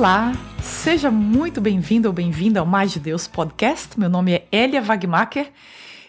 Olá, 0.00 0.32
seja 0.62 1.10
muito 1.10 1.60
bem-vindo 1.60 2.08
ou 2.08 2.14
bem-vinda 2.14 2.58
ao 2.58 2.64
Mais 2.64 2.90
de 2.90 2.98
Deus 2.98 3.28
podcast. 3.28 4.00
Meu 4.00 4.08
nome 4.08 4.32
é 4.32 4.48
Elia 4.50 4.80
Wagmacher 4.80 5.52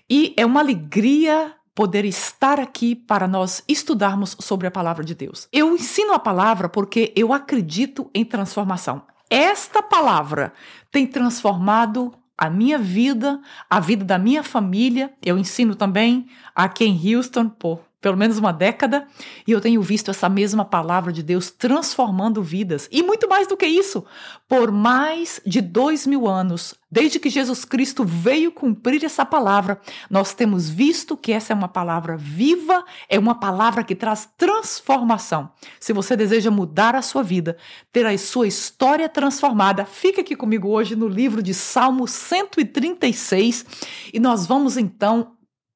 e 0.09 0.33
é 0.37 0.45
uma 0.45 0.61
alegria 0.61 1.53
poder 1.75 2.05
estar 2.05 2.57
aqui 2.57 2.95
para 2.95 3.27
nós 3.27 3.61
estudarmos 3.67 4.37
sobre 4.39 4.65
a 4.65 4.71
palavra 4.71 5.03
de 5.03 5.13
Deus. 5.13 5.45
Eu 5.51 5.75
ensino 5.75 6.13
a 6.13 6.19
palavra 6.19 6.69
porque 6.69 7.11
eu 7.17 7.33
acredito 7.33 8.09
em 8.15 8.23
transformação. 8.23 9.01
Esta 9.29 9.83
palavra 9.83 10.53
tem 10.89 11.05
transformado 11.05 12.13
a 12.37 12.49
minha 12.49 12.79
vida, 12.79 13.41
a 13.69 13.81
vida 13.81 14.05
da 14.05 14.17
minha 14.17 14.41
família. 14.41 15.13
Eu 15.21 15.37
ensino 15.37 15.75
também 15.75 16.27
aqui 16.55 16.85
em 16.85 17.13
Houston 17.13 17.49
por 17.49 17.90
pelo 18.01 18.17
menos 18.17 18.39
uma 18.39 18.51
década, 18.51 19.07
e 19.47 19.51
eu 19.51 19.61
tenho 19.61 19.81
visto 19.81 20.09
essa 20.09 20.27
mesma 20.27 20.65
palavra 20.65 21.13
de 21.13 21.21
Deus 21.21 21.51
transformando 21.51 22.41
vidas. 22.41 22.89
E 22.91 23.03
muito 23.03 23.29
mais 23.29 23.47
do 23.47 23.55
que 23.55 23.67
isso, 23.67 24.03
por 24.49 24.71
mais 24.71 25.39
de 25.45 25.61
dois 25.61 26.07
mil 26.07 26.27
anos, 26.27 26.73
desde 26.91 27.19
que 27.19 27.29
Jesus 27.29 27.63
Cristo 27.63 28.03
veio 28.03 28.51
cumprir 28.51 29.05
essa 29.05 29.23
palavra, 29.23 29.79
nós 30.09 30.33
temos 30.33 30.67
visto 30.67 31.15
que 31.15 31.31
essa 31.31 31.53
é 31.53 31.55
uma 31.55 31.67
palavra 31.67 32.17
viva, 32.17 32.83
é 33.07 33.19
uma 33.19 33.35
palavra 33.35 33.83
que 33.83 33.95
traz 33.95 34.27
transformação. 34.35 35.51
Se 35.79 35.93
você 35.93 36.17
deseja 36.17 36.49
mudar 36.49 36.95
a 36.95 37.03
sua 37.03 37.21
vida, 37.21 37.55
ter 37.93 38.05
a 38.05 38.17
sua 38.17 38.47
história 38.47 39.07
transformada, 39.07 39.85
fica 39.85 40.21
aqui 40.21 40.35
comigo 40.35 40.67
hoje 40.69 40.95
no 40.95 41.07
livro 41.07 41.43
de 41.43 41.53
Salmo 41.53 42.07
136 42.07 43.65
e 44.11 44.19
nós 44.19 44.47
vamos 44.47 44.75
então 44.75 45.33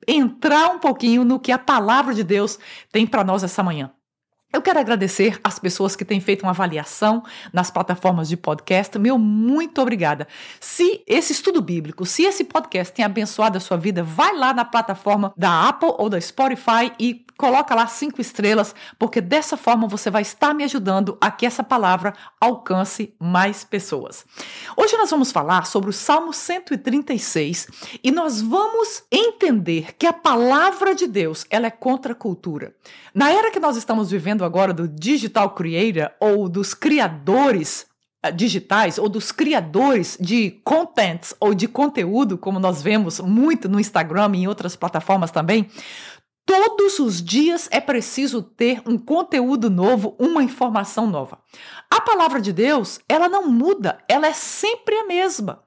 entrar 0.08 0.72
um 0.72 0.80
pouquinho 0.80 1.24
no 1.24 1.40
que 1.40 1.52
a 1.52 1.58
palavra 1.58 2.14
de 2.14 2.24
Deus 2.24 2.60
tem 2.92 3.06
para 3.06 3.24
nós 3.24 3.44
essa 3.44 3.64
manhã. 3.64 3.92
Eu 4.56 4.62
quero 4.62 4.80
agradecer 4.80 5.38
as 5.44 5.60
pessoas 5.60 5.98
que 5.98 6.06
têm 6.06 6.22
feito 6.22 6.44
uma 6.44 6.52
avaliação 6.52 7.24
nas 7.52 7.70
plataformas 7.70 8.30
de 8.30 8.38
podcast. 8.38 8.98
Meu 8.98 9.18
muito 9.18 9.82
obrigada. 9.82 10.30
Se 10.62 11.04
esse 11.06 11.34
estudo 11.34 11.62
bíblico, 11.62 12.06
se 12.06 12.24
esse 12.24 12.46
podcast 12.46 12.94
tem 12.94 13.04
abençoado 13.04 13.58
a 13.58 13.60
sua 13.60 13.76
vida, 13.76 14.02
vai 14.02 14.34
lá 14.34 14.54
na 14.54 14.64
plataforma 14.64 15.34
da 15.36 15.68
Apple 15.68 15.94
ou 15.98 16.10
da 16.10 16.22
Spotify 16.22 16.90
e 16.98 17.25
coloca 17.38 17.76
lá 17.76 17.88
cinco 17.88 18.22
estrelas, 18.22 18.74
porque 18.98 19.22
dessa 19.22 19.58
forma 19.58 19.88
você 19.88 20.10
vai 20.10 20.22
estar 20.22 20.54
me 20.54 20.64
ajudando 20.64 21.18
a 21.20 21.30
que 21.30 21.46
essa 21.46 21.64
palavra 21.64 22.14
alcance 22.40 23.14
mais 23.20 23.64
pessoas. 23.64 24.26
Hoje 24.76 24.96
nós 24.98 25.10
vamos 25.10 25.32
falar 25.32 25.66
sobre 25.66 25.90
o 25.90 25.94
Salmo 25.94 26.34
136 26.34 27.68
e 28.04 28.12
nós 28.12 28.42
vamos 28.42 29.04
entender 29.12 29.96
que 29.98 30.08
a 30.08 30.14
palavra 30.14 30.96
de 30.96 31.08
Deus, 31.08 31.46
ela 31.50 31.68
é 31.68 31.72
contra 31.72 32.14
a 32.14 32.16
cultura. 32.16 32.76
Na 33.14 33.32
era 33.32 33.52
que 33.52 33.60
nós 33.60 33.78
estamos 33.78 34.12
vivendo 34.12 34.44
agora 34.44 34.74
do 34.74 34.88
digital 34.88 35.52
creator 35.52 36.12
ou 36.20 36.48
dos 36.48 36.74
criadores 36.74 37.86
eh, 38.26 38.32
digitais 38.32 38.98
ou 38.98 39.08
dos 39.08 39.32
criadores 39.32 40.18
de 40.20 40.60
contents 40.64 41.36
ou 41.40 41.54
de 41.54 41.68
conteúdo, 41.68 42.38
como 42.38 42.60
nós 42.60 42.82
vemos 42.82 43.20
muito 43.20 43.70
no 43.70 43.80
Instagram 43.80 44.32
e 44.34 44.40
em 44.40 44.48
outras 44.48 44.76
plataformas 44.76 45.32
também, 45.32 45.70
Todos 46.46 47.00
os 47.00 47.24
dias 47.24 47.68
é 47.72 47.82
preciso 47.82 48.44
ter 48.44 48.80
um 48.86 49.00
conteúdo 49.00 49.68
novo, 49.68 50.16
uma 50.20 50.44
informação 50.44 51.08
nova. 51.08 51.40
A 51.90 52.00
palavra 52.00 52.40
de 52.40 52.54
Deus, 52.54 53.00
ela 53.10 53.28
não 53.28 53.50
muda, 53.50 53.98
ela 54.08 54.28
é 54.28 54.34
sempre 54.34 54.96
a 54.96 55.06
mesma. 55.06 55.64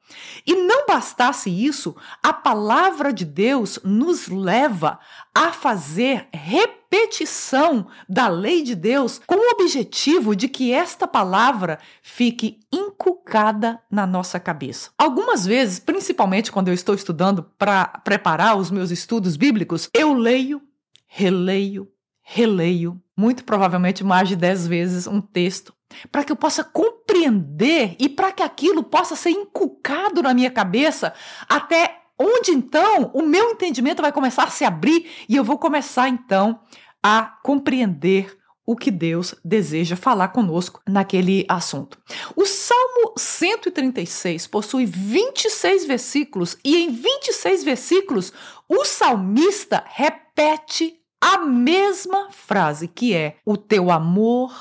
E 0.47 0.55
não 0.55 0.87
bastasse 0.87 1.51
isso, 1.51 1.97
a 2.23 2.33
palavra 2.33 3.13
de 3.13 3.25
Deus 3.25 3.81
nos 3.83 4.29
leva 4.29 5.01
a 5.35 5.53
fazer 5.53 6.29
repetição 6.33 7.89
da 8.09 8.29
lei 8.29 8.63
de 8.63 8.77
Deus 8.77 9.21
com 9.27 9.35
o 9.35 9.51
objetivo 9.51 10.37
de 10.37 10.49
que 10.49 10.73
esta 10.73 11.09
palavra 11.09 11.81
fique 12.03 12.61
inculcada 12.73 13.81
na 13.91 14.07
nossa 14.07 14.39
cabeça. 14.39 14.91
Algumas 14.97 15.45
vezes, 15.45 15.81
principalmente 15.81 16.53
quando 16.53 16.69
eu 16.69 16.75
estou 16.75 16.95
estudando 16.95 17.43
para 17.59 17.87
preparar 18.05 18.57
os 18.57 18.71
meus 18.71 18.93
estudos 18.93 19.37
bíblicos, 19.37 19.91
eu 19.93 20.15
leio 20.15 20.63
releio, 21.09 21.89
releio, 22.23 23.03
muito 23.17 23.43
provavelmente 23.43 24.05
mais 24.05 24.29
de 24.29 24.37
dez 24.37 24.67
vezes 24.67 25.07
um 25.07 25.21
texto, 25.21 25.75
para 26.13 26.23
que 26.23 26.31
eu 26.31 26.37
possa 26.37 26.63
compreender 26.63 27.97
e 27.99 28.09
para 28.09 28.31
que 28.31 28.43
aquilo 28.43 28.85
possa 28.85 29.17
ser 29.17 29.31
inculcado 29.31 30.23
na 30.23 30.35
minha 30.35 30.51
cabeça 30.51 31.13
até 31.49 32.03
onde 32.19 32.51
então 32.51 33.11
o 33.15 33.23
meu 33.23 33.51
entendimento 33.51 34.03
vai 34.03 34.13
começar 34.13 34.45
a 34.45 34.51
se 34.51 34.65
abrir 34.65 35.11
e 35.29 35.35
eu 35.35 35.43
vou 35.43 35.59
começar 35.59 36.09
então 36.09 36.61
a 37.03 37.23
compreender 37.43 38.38
o 38.69 38.77
que 38.77 38.91
Deus 38.91 39.35
deseja 39.43 39.97
falar 39.97 40.29
conosco 40.29 40.83
naquele 40.87 41.47
assunto. 41.49 41.99
O 42.37 42.45
Salmo 42.45 43.15
136 43.17 44.47
possui 44.47 44.85
26 44.85 45.87
versículos 45.87 46.59
e 46.63 46.77
em 46.77 46.91
26 46.91 47.65
versículos 47.65 48.31
o 48.69 48.85
salmista 48.85 49.83
repete 49.87 51.01
a 51.19 51.39
mesma 51.39 52.31
frase 52.31 52.89
que 52.89 53.15
é: 53.15 53.39
O 53.43 53.57
teu 53.57 53.91
amor 53.91 54.53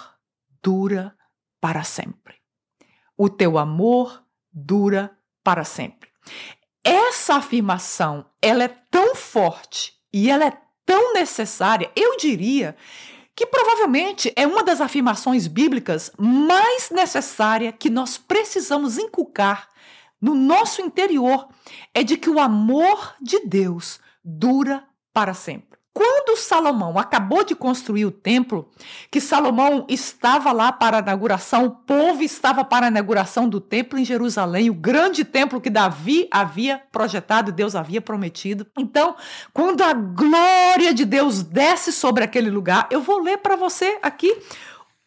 dura 0.63 1.13
para 1.59 1.83
sempre. 1.83 2.35
O 3.17 3.27
teu 3.27 3.57
amor 3.57 4.23
dura 4.53 5.11
para 5.43 5.65
sempre. 5.65 6.09
Essa 6.81 7.35
afirmação, 7.35 8.25
ela 8.41 8.63
é 8.63 8.69
tão 8.89 9.13
forte 9.15 9.91
e 10.13 10.29
ela 10.31 10.45
é 10.45 10.57
tão 10.85 11.11
necessária, 11.13 11.91
eu 11.93 12.15
diria 12.15 12.73
que 13.37 13.45
provavelmente 13.45 14.33
é 14.35 14.47
uma 14.47 14.63
das 14.63 14.81
afirmações 14.81 15.45
bíblicas 15.45 16.11
mais 16.17 16.89
necessária 16.89 17.71
que 17.71 17.87
nós 17.87 18.17
precisamos 18.17 18.97
inculcar 18.97 19.69
no 20.19 20.33
nosso 20.33 20.81
interior, 20.81 21.47
é 21.93 22.03
de 22.03 22.17
que 22.17 22.31
o 22.31 22.39
amor 22.39 23.13
de 23.21 23.41
Deus 23.45 23.99
dura 24.25 24.83
para 25.13 25.35
sempre. 25.35 25.76
Quando 26.27 26.37
Salomão 26.39 26.99
acabou 26.99 27.41
de 27.41 27.55
construir 27.55 28.05
o 28.05 28.11
templo, 28.11 28.69
que 29.09 29.21
Salomão 29.21 29.85
estava 29.87 30.51
lá 30.51 30.73
para 30.73 30.97
a 30.97 30.99
inauguração, 30.99 31.65
o 31.65 31.71
povo 31.71 32.21
estava 32.21 32.65
para 32.65 32.87
a 32.87 32.89
inauguração 32.89 33.47
do 33.47 33.61
templo 33.61 33.97
em 33.97 34.03
Jerusalém, 34.03 34.69
o 34.69 34.73
grande 34.73 35.23
templo 35.23 35.61
que 35.61 35.69
Davi 35.69 36.27
havia 36.29 36.81
projetado, 36.91 37.49
Deus 37.49 37.75
havia 37.77 38.01
prometido. 38.01 38.67
Então, 38.77 39.15
quando 39.53 39.81
a 39.81 39.93
glória 39.93 40.93
de 40.93 41.05
Deus 41.05 41.43
desce 41.43 41.93
sobre 41.93 42.25
aquele 42.25 42.49
lugar, 42.49 42.89
eu 42.91 42.99
vou 42.99 43.21
ler 43.21 43.37
para 43.37 43.55
você 43.55 43.97
aqui 44.01 44.37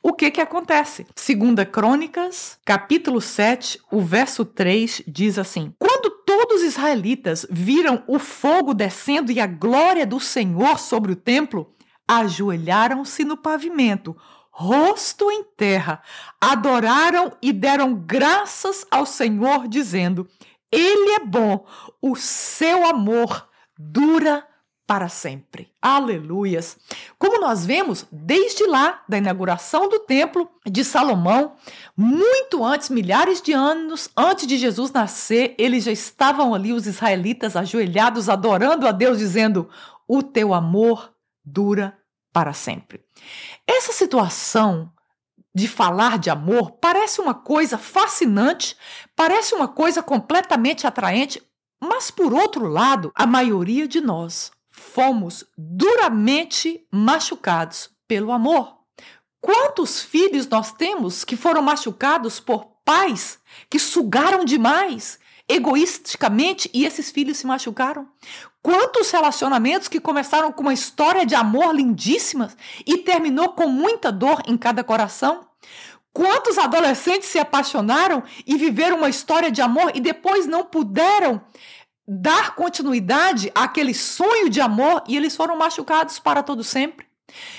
o 0.02 0.14
que 0.14 0.30
que 0.30 0.40
acontece? 0.40 1.06
Segunda 1.14 1.66
Crônicas, 1.66 2.58
capítulo 2.64 3.20
7, 3.20 3.78
o 3.92 4.00
verso 4.00 4.46
3 4.46 5.02
diz 5.06 5.38
assim: 5.38 5.74
Quando 5.78 6.19
todos 6.40 6.62
os 6.62 6.68
israelitas 6.68 7.44
viram 7.50 8.02
o 8.06 8.18
fogo 8.18 8.72
descendo 8.72 9.30
e 9.30 9.38
a 9.38 9.46
glória 9.46 10.06
do 10.06 10.18
Senhor 10.18 10.78
sobre 10.78 11.12
o 11.12 11.16
templo, 11.16 11.74
ajoelharam-se 12.08 13.24
no 13.24 13.36
pavimento, 13.36 14.16
rosto 14.50 15.30
em 15.30 15.44
terra, 15.44 16.02
adoraram 16.40 17.30
e 17.42 17.52
deram 17.52 17.94
graças 17.94 18.86
ao 18.90 19.04
Senhor, 19.04 19.68
dizendo: 19.68 20.26
Ele 20.72 21.12
é 21.12 21.20
bom, 21.20 21.66
o 22.00 22.16
seu 22.16 22.86
amor 22.86 23.46
dura 23.78 24.46
para 24.90 25.08
sempre. 25.08 25.70
Aleluias! 25.80 26.76
Como 27.16 27.40
nós 27.40 27.64
vemos, 27.64 28.04
desde 28.10 28.66
lá 28.66 29.04
da 29.08 29.18
inauguração 29.18 29.88
do 29.88 30.00
templo 30.00 30.50
de 30.66 30.82
Salomão, 30.82 31.54
muito 31.96 32.64
antes, 32.64 32.88
milhares 32.88 33.40
de 33.40 33.52
anos 33.52 34.10
antes 34.16 34.48
de 34.48 34.58
Jesus 34.58 34.90
nascer, 34.90 35.54
eles 35.58 35.84
já 35.84 35.92
estavam 35.92 36.52
ali, 36.52 36.72
os 36.72 36.88
israelitas 36.88 37.54
ajoelhados, 37.54 38.28
adorando 38.28 38.84
a 38.84 38.90
Deus, 38.90 39.18
dizendo: 39.18 39.70
O 40.08 40.24
teu 40.24 40.52
amor 40.52 41.14
dura 41.44 41.96
para 42.32 42.52
sempre. 42.52 43.00
Essa 43.64 43.92
situação 43.92 44.92
de 45.54 45.68
falar 45.68 46.18
de 46.18 46.30
amor 46.30 46.72
parece 46.80 47.20
uma 47.20 47.34
coisa 47.34 47.78
fascinante, 47.78 48.76
parece 49.14 49.54
uma 49.54 49.68
coisa 49.68 50.02
completamente 50.02 50.84
atraente, 50.84 51.40
mas 51.80 52.10
por 52.10 52.34
outro 52.34 52.66
lado, 52.66 53.12
a 53.14 53.24
maioria 53.24 53.86
de 53.86 54.00
nós 54.00 54.50
fomos 54.92 55.44
duramente 55.56 56.86
machucados 56.90 57.90
pelo 58.08 58.32
amor. 58.32 58.76
Quantos 59.40 60.02
filhos 60.02 60.46
nós 60.46 60.72
temos 60.72 61.24
que 61.24 61.36
foram 61.36 61.62
machucados 61.62 62.40
por 62.40 62.66
pais 62.84 63.38
que 63.70 63.78
sugaram 63.78 64.44
demais, 64.44 65.18
egoisticamente, 65.48 66.68
e 66.74 66.84
esses 66.84 67.10
filhos 67.10 67.38
se 67.38 67.46
machucaram? 67.46 68.08
Quantos 68.62 69.10
relacionamentos 69.10 69.88
que 69.88 70.00
começaram 70.00 70.52
com 70.52 70.62
uma 70.62 70.74
história 70.74 71.24
de 71.24 71.34
amor 71.34 71.74
lindíssima 71.74 72.52
e 72.86 72.98
terminou 72.98 73.50
com 73.50 73.68
muita 73.68 74.12
dor 74.12 74.42
em 74.46 74.56
cada 74.58 74.84
coração? 74.84 75.46
Quantos 76.12 76.58
adolescentes 76.58 77.28
se 77.28 77.38
apaixonaram 77.38 78.22
e 78.44 78.56
viveram 78.56 78.98
uma 78.98 79.08
história 79.08 79.50
de 79.50 79.62
amor 79.62 79.92
e 79.94 80.00
depois 80.00 80.44
não 80.44 80.64
puderam 80.64 81.40
dar 82.12 82.56
continuidade 82.56 83.52
àquele 83.54 83.94
sonho 83.94 84.50
de 84.50 84.60
amor 84.60 85.04
e 85.06 85.16
eles 85.16 85.36
foram 85.36 85.56
machucados 85.56 86.18
para 86.18 86.42
todo 86.42 86.64
sempre. 86.64 87.06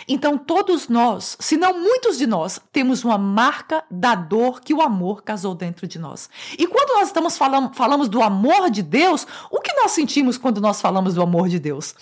Então, 0.07 0.37
todos 0.37 0.87
nós, 0.87 1.37
se 1.39 1.57
não 1.57 1.77
muitos 1.79 2.17
de 2.17 2.27
nós, 2.27 2.59
temos 2.71 3.03
uma 3.03 3.17
marca 3.17 3.83
da 3.89 4.15
dor 4.15 4.61
que 4.61 4.73
o 4.73 4.81
amor 4.81 5.23
casou 5.23 5.55
dentro 5.55 5.87
de 5.87 5.99
nós. 5.99 6.29
E 6.57 6.67
quando 6.67 6.95
nós 6.95 7.07
estamos 7.07 7.37
falando, 7.37 7.73
falamos 7.73 8.09
do 8.09 8.21
amor 8.21 8.69
de 8.69 8.81
Deus, 8.81 9.25
o 9.49 9.59
que 9.59 9.73
nós 9.73 9.91
sentimos 9.91 10.37
quando 10.37 10.59
nós 10.59 10.81
falamos 10.81 11.13
do 11.13 11.21
amor 11.21 11.49
de 11.49 11.59
Deus? 11.59 11.95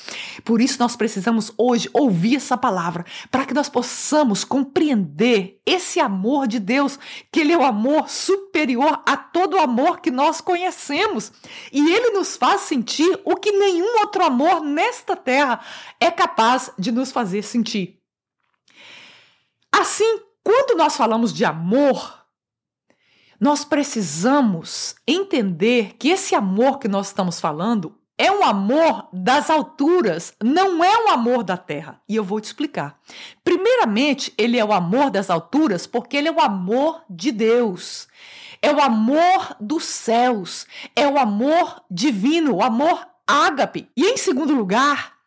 Por 0.44 0.62
isso, 0.62 0.80
nós 0.80 0.96
precisamos 0.96 1.52
hoje 1.58 1.90
ouvir 1.94 2.38
essa 2.38 2.58
palavra, 2.58 3.06
para 3.30 3.46
que 3.46 3.54
nós 3.54 3.70
possamos 3.70 4.44
compreender 4.44 5.60
esse 5.66 6.00
amor 6.00 6.48
de 6.48 6.60
Deus, 6.60 6.98
que 7.32 7.42
Ele 7.42 7.54
é 7.54 7.58
o 7.58 7.64
amor 7.64 8.10
superior 8.10 9.02
a 9.06 9.16
todo 9.16 9.56
o 9.56 9.60
amor 9.60 10.00
que 10.02 10.10
nós 10.10 10.42
conhecemos. 10.42 11.32
E 11.72 11.80
Ele 11.92 12.12
nos 12.12 12.36
faz 12.36 12.62
sentir 12.62 13.20
o 13.24 13.36
que 13.36 13.52
nenhum 13.52 14.00
outro 14.00 14.24
amor 14.24 14.62
nesta 14.62 15.16
terra 15.16 15.60
é 16.00 16.10
capaz 16.10 16.72
de 16.78 16.92
nos 16.92 17.12
fazer 17.12 17.44
sentir 17.44 17.59
sentir. 17.60 18.00
Assim, 19.72 20.22
quando 20.44 20.78
nós 20.78 20.96
falamos 20.96 21.34
de 21.34 21.46
amor, 21.46 22.26
nós 23.40 23.64
precisamos 23.64 24.96
entender 25.08 25.96
que 25.98 26.10
esse 26.10 26.36
amor 26.36 26.80
que 26.80 26.88
nós 26.88 27.08
estamos 27.08 27.40
falando 27.40 27.96
é 28.18 28.30
um 28.30 28.44
amor 28.44 29.08
das 29.14 29.50
alturas, 29.50 30.34
não 30.44 30.84
é 30.84 31.06
um 31.06 31.10
amor 31.10 31.44
da 31.44 31.56
terra. 31.56 32.02
E 32.08 32.18
eu 32.18 32.24
vou 32.24 32.42
te 32.42 32.46
explicar. 32.46 33.00
Primeiramente, 33.46 34.34
ele 34.38 34.58
é 34.58 34.66
o 34.66 34.74
amor 34.74 35.10
das 35.10 35.30
alturas 35.30 35.88
porque 35.88 36.18
ele 36.18 36.28
é 36.28 36.32
o 36.32 36.42
amor 36.42 37.02
de 37.10 37.32
Deus. 37.32 38.10
É 38.62 38.74
o 38.74 38.82
amor 38.82 39.56
dos 39.58 39.86
céus, 39.86 40.68
é 40.94 41.08
o 41.08 41.18
amor 41.18 41.82
divino, 41.90 42.56
o 42.56 42.62
amor 42.62 43.08
ágape. 43.26 43.90
E 43.96 44.06
em 44.06 44.18
segundo 44.18 44.54
lugar, 44.54 45.19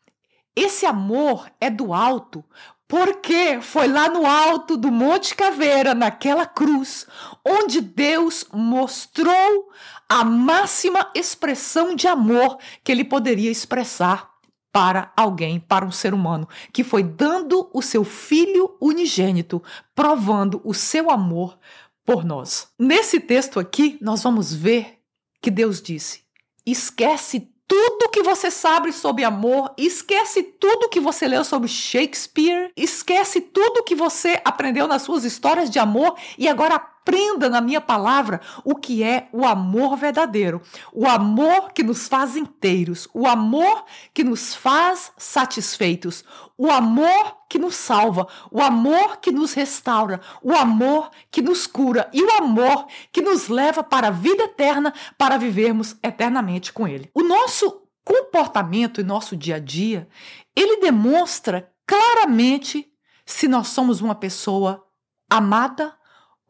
esse 0.54 0.84
amor 0.86 1.50
é 1.60 1.70
do 1.70 1.94
alto, 1.94 2.44
porque 2.86 3.58
foi 3.62 3.88
lá 3.88 4.08
no 4.08 4.26
alto 4.26 4.76
do 4.76 4.92
Monte 4.92 5.34
Caveira, 5.34 5.94
naquela 5.94 6.44
cruz, 6.44 7.06
onde 7.42 7.80
Deus 7.80 8.44
mostrou 8.52 9.70
a 10.08 10.22
máxima 10.22 11.10
expressão 11.14 11.94
de 11.94 12.06
amor 12.06 12.58
que 12.84 12.92
ele 12.92 13.02
poderia 13.02 13.50
expressar 13.50 14.30
para 14.70 15.12
alguém, 15.16 15.58
para 15.58 15.86
um 15.86 15.90
ser 15.90 16.12
humano, 16.12 16.48
que 16.72 16.84
foi 16.84 17.02
dando 17.02 17.70
o 17.72 17.82
seu 17.82 18.04
filho 18.04 18.76
unigênito, 18.80 19.62
provando 19.94 20.60
o 20.64 20.74
seu 20.74 21.10
amor 21.10 21.58
por 22.04 22.24
nós. 22.24 22.68
Nesse 22.78 23.20
texto 23.20 23.60
aqui, 23.60 23.98
nós 24.00 24.22
vamos 24.22 24.52
ver 24.52 24.98
que 25.40 25.50
Deus 25.50 25.80
disse: 25.80 26.22
esquece 26.66 27.51
tudo 27.66 28.10
que 28.10 28.22
você 28.22 28.50
sabe 28.50 28.92
sobre 28.92 29.24
amor, 29.24 29.72
esquece 29.78 30.42
tudo 30.42 30.88
que 30.88 31.00
você 31.00 31.26
leu 31.26 31.44
sobre 31.44 31.68
Shakespeare, 31.68 32.70
esquece 32.76 33.40
tudo 33.40 33.84
que 33.84 33.94
você 33.94 34.40
aprendeu 34.44 34.86
nas 34.86 35.02
suas 35.02 35.24
histórias 35.24 35.70
de 35.70 35.78
amor 35.78 36.16
e 36.36 36.48
agora 36.48 36.91
aprenda 37.02 37.48
na 37.48 37.60
minha 37.60 37.80
palavra 37.80 38.40
o 38.64 38.76
que 38.76 39.02
é 39.02 39.28
o 39.32 39.44
amor 39.44 39.96
verdadeiro, 39.96 40.62
o 40.92 41.06
amor 41.06 41.72
que 41.72 41.82
nos 41.82 42.06
faz 42.06 42.36
inteiros, 42.36 43.08
o 43.12 43.26
amor 43.26 43.84
que 44.14 44.22
nos 44.22 44.54
faz 44.54 45.10
satisfeitos, 45.16 46.24
o 46.56 46.70
amor 46.70 47.38
que 47.48 47.58
nos 47.58 47.74
salva, 47.74 48.26
o 48.50 48.62
amor 48.62 49.18
que 49.18 49.32
nos 49.32 49.52
restaura, 49.52 50.20
o 50.42 50.52
amor 50.52 51.10
que 51.30 51.42
nos 51.42 51.66
cura. 51.66 52.08
E 52.12 52.22
o 52.22 52.30
amor 52.38 52.86
que 53.10 53.20
nos 53.20 53.48
leva 53.48 53.82
para 53.82 54.08
a 54.08 54.12
vida 54.12 54.44
eterna 54.44 54.94
para 55.18 55.36
vivermos 55.36 55.96
eternamente 56.02 56.72
com 56.72 56.86
Ele. 56.86 57.10
O 57.14 57.22
nosso 57.22 57.82
comportamento 58.04 59.00
e 59.00 59.04
nosso 59.04 59.36
dia 59.36 59.56
a 59.56 59.58
dia, 59.58 60.08
ele 60.56 60.80
demonstra 60.80 61.72
claramente 61.86 62.88
se 63.24 63.46
nós 63.46 63.68
somos 63.68 64.00
uma 64.00 64.14
pessoa 64.14 64.84
amada 65.30 65.94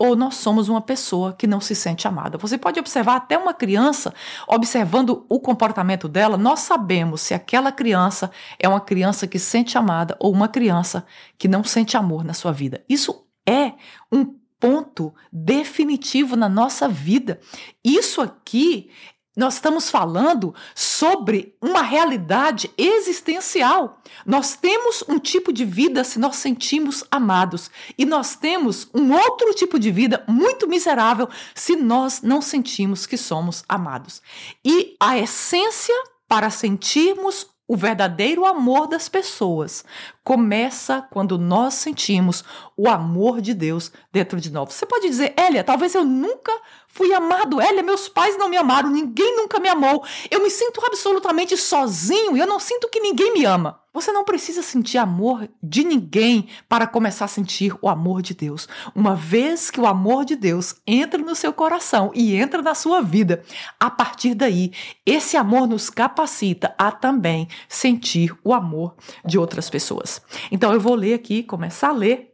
ou 0.02 0.16
nós 0.16 0.34
somos 0.34 0.68
uma 0.68 0.80
pessoa 0.80 1.32
que 1.32 1.46
não 1.46 1.60
se 1.60 1.76
sente 1.76 2.08
amada. 2.08 2.36
Você 2.36 2.58
pode 2.58 2.80
observar 2.80 3.14
até 3.14 3.38
uma 3.38 3.54
criança, 3.54 4.12
observando 4.48 5.24
o 5.28 5.38
comportamento 5.38 6.08
dela, 6.08 6.36
nós 6.36 6.58
sabemos 6.58 7.20
se 7.20 7.34
aquela 7.34 7.70
criança 7.70 8.28
é 8.58 8.68
uma 8.68 8.80
criança 8.80 9.28
que 9.28 9.38
sente 9.38 9.78
amada 9.78 10.16
ou 10.18 10.32
uma 10.32 10.48
criança 10.48 11.06
que 11.38 11.46
não 11.46 11.62
sente 11.62 11.96
amor 11.96 12.24
na 12.24 12.34
sua 12.34 12.50
vida. 12.50 12.84
Isso 12.88 13.24
é 13.48 13.74
um 14.10 14.24
ponto 14.58 15.14
definitivo 15.32 16.34
na 16.34 16.48
nossa 16.48 16.88
vida. 16.88 17.38
Isso 17.84 18.20
aqui 18.20 18.90
nós 19.36 19.54
estamos 19.54 19.88
falando 19.88 20.54
sobre 20.74 21.56
uma 21.60 21.80
realidade 21.80 22.70
existencial. 22.76 24.00
Nós 24.26 24.56
temos 24.56 25.02
um 25.08 25.18
tipo 25.18 25.52
de 25.52 25.64
vida 25.64 26.04
se 26.04 26.18
nós 26.18 26.36
sentimos 26.36 27.02
amados, 27.10 27.70
e 27.96 28.04
nós 28.04 28.36
temos 28.36 28.88
um 28.94 29.12
outro 29.12 29.54
tipo 29.54 29.78
de 29.78 29.90
vida 29.90 30.22
muito 30.28 30.68
miserável 30.68 31.28
se 31.54 31.76
nós 31.76 32.20
não 32.20 32.42
sentimos 32.42 33.06
que 33.06 33.16
somos 33.16 33.64
amados. 33.68 34.20
E 34.64 34.96
a 35.00 35.18
essência 35.18 35.94
para 36.28 36.50
sentirmos 36.50 37.46
o 37.72 37.76
verdadeiro 37.76 38.44
amor 38.44 38.86
das 38.86 39.08
pessoas 39.08 39.82
começa 40.22 41.00
quando 41.10 41.38
nós 41.38 41.72
sentimos 41.74 42.44
o 42.76 42.86
amor 42.86 43.40
de 43.40 43.54
Deus 43.54 43.90
dentro 44.12 44.38
de 44.38 44.52
nós. 44.52 44.74
Você 44.74 44.84
pode 44.84 45.08
dizer, 45.08 45.34
Elia, 45.38 45.64
talvez 45.64 45.94
eu 45.94 46.04
nunca 46.04 46.52
fui 46.92 47.12
amado. 47.12 47.60
Elia, 47.60 47.82
meus 47.82 48.08
pais 48.08 48.38
não 48.38 48.48
me 48.48 48.56
amaram, 48.56 48.90
ninguém 48.90 49.34
nunca 49.36 49.58
me 49.58 49.68
amou. 49.68 50.04
Eu 50.30 50.42
me 50.42 50.50
sinto 50.50 50.80
absolutamente 50.84 51.56
sozinho 51.56 52.36
e 52.36 52.40
eu 52.40 52.46
não 52.46 52.60
sinto 52.60 52.88
que 52.88 53.00
ninguém 53.00 53.32
me 53.32 53.44
ama. 53.44 53.80
Você 53.94 54.10
não 54.10 54.24
precisa 54.24 54.62
sentir 54.62 54.96
amor 54.96 55.46
de 55.62 55.84
ninguém 55.84 56.48
para 56.66 56.86
começar 56.86 57.26
a 57.26 57.28
sentir 57.28 57.74
o 57.82 57.88
amor 57.90 58.22
de 58.22 58.32
Deus. 58.32 58.66
Uma 58.94 59.14
vez 59.14 59.70
que 59.70 59.80
o 59.80 59.86
amor 59.86 60.24
de 60.24 60.34
Deus 60.34 60.76
entra 60.86 61.20
no 61.20 61.34
seu 61.34 61.52
coração 61.52 62.10
e 62.14 62.34
entra 62.34 62.62
na 62.62 62.74
sua 62.74 63.02
vida, 63.02 63.42
a 63.78 63.90
partir 63.90 64.34
daí, 64.34 64.72
esse 65.04 65.36
amor 65.36 65.66
nos 65.66 65.90
capacita 65.90 66.74
a 66.78 66.90
também 66.90 67.48
sentir 67.68 68.34
o 68.42 68.54
amor 68.54 68.94
de 69.26 69.38
outras 69.38 69.68
pessoas. 69.68 70.22
Então 70.50 70.72
eu 70.72 70.80
vou 70.80 70.94
ler 70.94 71.12
aqui, 71.12 71.42
começar 71.42 71.90
a 71.90 71.92
ler 71.92 72.31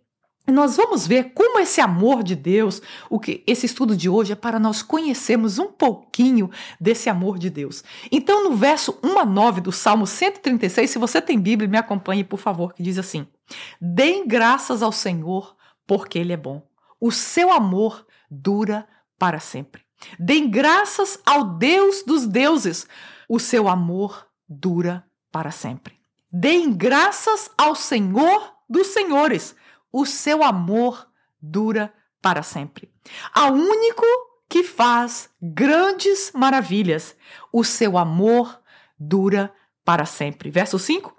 nós 0.52 0.76
vamos 0.76 1.06
ver 1.06 1.32
como 1.34 1.58
esse 1.58 1.80
amor 1.80 2.22
de 2.22 2.34
Deus, 2.34 2.80
o 3.10 3.20
que 3.20 3.42
esse 3.46 3.66
estudo 3.66 3.96
de 3.96 4.08
hoje 4.08 4.32
é 4.32 4.36
para 4.36 4.58
nós 4.58 4.82
conhecermos 4.82 5.58
um 5.58 5.66
pouquinho 5.66 6.50
desse 6.80 7.10
amor 7.10 7.38
de 7.38 7.50
Deus. 7.50 7.84
Então, 8.10 8.44
no 8.44 8.56
verso 8.56 8.98
1 9.02 9.18
a 9.18 9.24
9 9.24 9.60
do 9.60 9.72
Salmo 9.72 10.06
136, 10.06 10.90
se 10.90 10.98
você 10.98 11.20
tem 11.20 11.38
Bíblia, 11.38 11.68
me 11.68 11.76
acompanhe, 11.76 12.24
por 12.24 12.38
favor, 12.38 12.72
que 12.72 12.82
diz 12.82 12.98
assim: 12.98 13.26
Deem 13.80 14.26
graças 14.26 14.82
ao 14.82 14.92
Senhor, 14.92 15.54
porque 15.86 16.18
ele 16.18 16.32
é 16.32 16.36
bom. 16.36 16.66
O 17.00 17.12
seu 17.12 17.52
amor 17.52 18.06
dura 18.30 18.86
para 19.18 19.40
sempre. 19.40 19.82
Deem 20.18 20.48
graças 20.48 21.18
ao 21.26 21.44
Deus 21.44 22.02
dos 22.06 22.26
deuses. 22.26 22.86
O 23.28 23.38
seu 23.38 23.68
amor 23.68 24.26
dura 24.48 25.04
para 25.30 25.50
sempre. 25.50 25.98
Deem 26.32 26.72
graças 26.72 27.50
ao 27.56 27.74
Senhor 27.74 28.54
dos 28.68 28.88
senhores 28.88 29.54
o 29.92 30.04
seu 30.06 30.42
amor 30.42 31.08
dura 31.40 31.92
para 32.20 32.42
sempre. 32.42 32.90
Ao 33.32 33.52
único 33.52 34.04
que 34.48 34.64
faz 34.64 35.30
grandes 35.40 36.32
maravilhas, 36.34 37.16
o 37.52 37.62
seu 37.62 37.98
amor 37.98 38.60
dura 38.98 39.52
para 39.84 40.04
sempre. 40.04 40.50
Verso 40.50 40.78
5: 40.78 41.14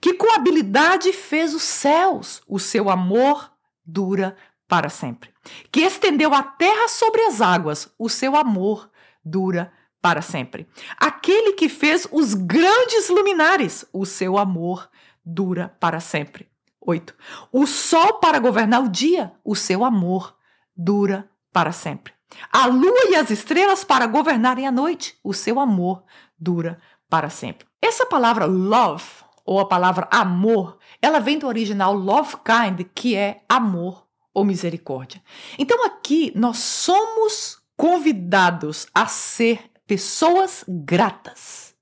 Que 0.00 0.14
com 0.14 0.32
habilidade 0.34 1.12
fez 1.12 1.54
os 1.54 1.62
céus, 1.62 2.42
o 2.46 2.58
seu 2.58 2.90
amor 2.90 3.50
dura 3.84 4.36
para 4.68 4.88
sempre. 4.88 5.32
Que 5.70 5.80
estendeu 5.80 6.32
a 6.32 6.42
terra 6.42 6.88
sobre 6.88 7.22
as 7.22 7.40
águas, 7.40 7.92
o 7.98 8.08
seu 8.08 8.36
amor 8.36 8.90
dura 9.24 9.72
para 10.00 10.22
sempre. 10.22 10.66
Aquele 10.98 11.52
que 11.52 11.68
fez 11.68 12.06
os 12.10 12.34
grandes 12.34 13.08
luminares, 13.08 13.84
o 13.92 14.04
seu 14.04 14.36
amor 14.36 14.88
dura 15.24 15.74
para 15.80 16.00
sempre. 16.00 16.53
8. 16.86 17.14
O 17.52 17.66
sol 17.66 18.14
para 18.14 18.38
governar 18.38 18.82
o 18.82 18.88
dia, 18.88 19.32
o 19.44 19.54
seu 19.54 19.84
amor 19.84 20.36
dura 20.76 21.28
para 21.52 21.72
sempre. 21.72 22.12
A 22.52 22.66
lua 22.66 23.10
e 23.10 23.16
as 23.16 23.30
estrelas 23.30 23.84
para 23.84 24.06
governarem 24.06 24.66
a 24.66 24.72
noite, 24.72 25.16
o 25.22 25.32
seu 25.32 25.60
amor 25.60 26.02
dura 26.38 26.80
para 27.08 27.30
sempre. 27.30 27.66
Essa 27.80 28.06
palavra 28.06 28.44
love, 28.44 29.04
ou 29.44 29.60
a 29.60 29.68
palavra 29.68 30.08
amor, 30.10 30.78
ela 31.00 31.20
vem 31.20 31.38
do 31.38 31.46
original 31.46 31.94
love 31.94 32.36
kind, 32.44 32.86
que 32.94 33.14
é 33.14 33.42
amor 33.48 34.06
ou 34.32 34.44
misericórdia. 34.44 35.22
Então 35.58 35.84
aqui 35.84 36.32
nós 36.34 36.58
somos 36.58 37.62
convidados 37.76 38.86
a 38.94 39.06
ser 39.06 39.70
pessoas 39.86 40.64
gratas, 40.66 41.74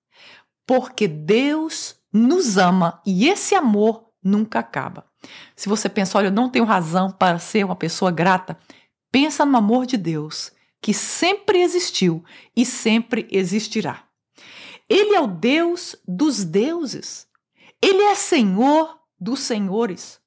porque 0.66 1.06
Deus 1.06 1.96
nos 2.12 2.58
ama 2.58 3.00
e 3.06 3.28
esse 3.28 3.54
amor 3.54 4.11
nunca 4.22 4.58
acaba. 4.58 5.04
Se 5.56 5.68
você 5.68 5.88
pensa, 5.88 6.18
olha, 6.18 6.26
eu 6.26 6.32
não 6.32 6.48
tenho 6.48 6.64
razão 6.64 7.10
para 7.10 7.38
ser 7.38 7.64
uma 7.64 7.76
pessoa 7.76 8.10
grata, 8.10 8.58
pensa 9.10 9.44
no 9.44 9.56
amor 9.56 9.86
de 9.86 9.96
Deus, 9.96 10.52
que 10.80 10.92
sempre 10.92 11.62
existiu 11.62 12.24
e 12.56 12.66
sempre 12.66 13.28
existirá. 13.30 14.04
Ele 14.88 15.14
é 15.14 15.20
o 15.20 15.26
Deus 15.26 15.96
dos 16.06 16.44
deuses. 16.44 17.26
Ele 17.80 18.02
é 18.02 18.14
Senhor 18.14 18.98
dos 19.18 19.40
senhores. 19.40 20.20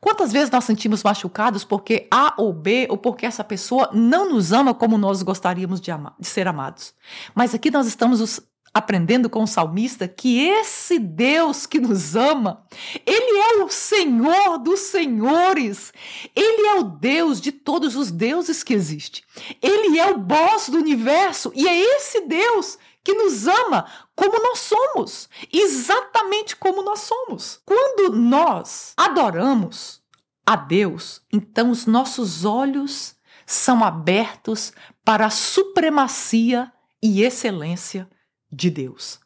Quantas 0.00 0.32
vezes 0.32 0.50
nós 0.50 0.64
sentimos 0.64 1.02
machucados 1.02 1.64
porque 1.64 2.06
A 2.10 2.34
ou 2.36 2.52
B 2.52 2.86
ou 2.90 2.96
porque 2.96 3.26
essa 3.26 3.42
pessoa 3.42 3.90
não 3.92 4.30
nos 4.30 4.52
ama 4.52 4.74
como 4.74 4.98
nós 4.98 5.22
gostaríamos 5.22 5.80
de, 5.80 5.90
de 6.20 6.28
ser 6.28 6.46
amados? 6.46 6.94
Mas 7.34 7.54
aqui 7.54 7.70
nós 7.70 7.86
estamos 7.86 8.40
aprendendo 8.74 9.30
com 9.30 9.44
o 9.44 9.46
salmista 9.46 10.08
que 10.08 10.40
esse 10.40 10.98
Deus 10.98 11.64
que 11.64 11.78
nos 11.78 12.16
ama, 12.16 12.66
ele 13.06 13.38
é 13.38 13.64
o 13.64 13.68
Senhor 13.68 14.58
dos 14.58 14.80
senhores. 14.80 15.92
Ele 16.34 16.66
é 16.66 16.74
o 16.80 16.82
Deus 16.82 17.40
de 17.40 17.52
todos 17.52 17.94
os 17.94 18.10
deuses 18.10 18.64
que 18.64 18.74
existem. 18.74 19.22
Ele 19.62 20.00
é 20.00 20.10
o 20.10 20.18
boss 20.18 20.68
do 20.68 20.78
universo 20.78 21.52
e 21.54 21.68
é 21.68 21.78
esse 21.96 22.22
Deus 22.22 22.76
que 23.04 23.14
nos 23.14 23.46
ama 23.46 23.86
como 24.16 24.42
nós 24.42 24.60
somos, 24.60 25.28
exatamente 25.52 26.56
como 26.56 26.82
nós 26.82 27.00
somos. 27.00 27.60
Quando 27.64 28.16
nós 28.16 28.92
adoramos 28.96 30.02
a 30.44 30.56
Deus, 30.56 31.22
então 31.32 31.70
os 31.70 31.86
nossos 31.86 32.44
olhos 32.44 33.14
são 33.46 33.84
abertos 33.84 34.72
para 35.04 35.26
a 35.26 35.30
supremacia 35.30 36.72
e 37.02 37.22
excelência 37.22 38.08
de 38.54 38.70
Deus. 38.70 39.20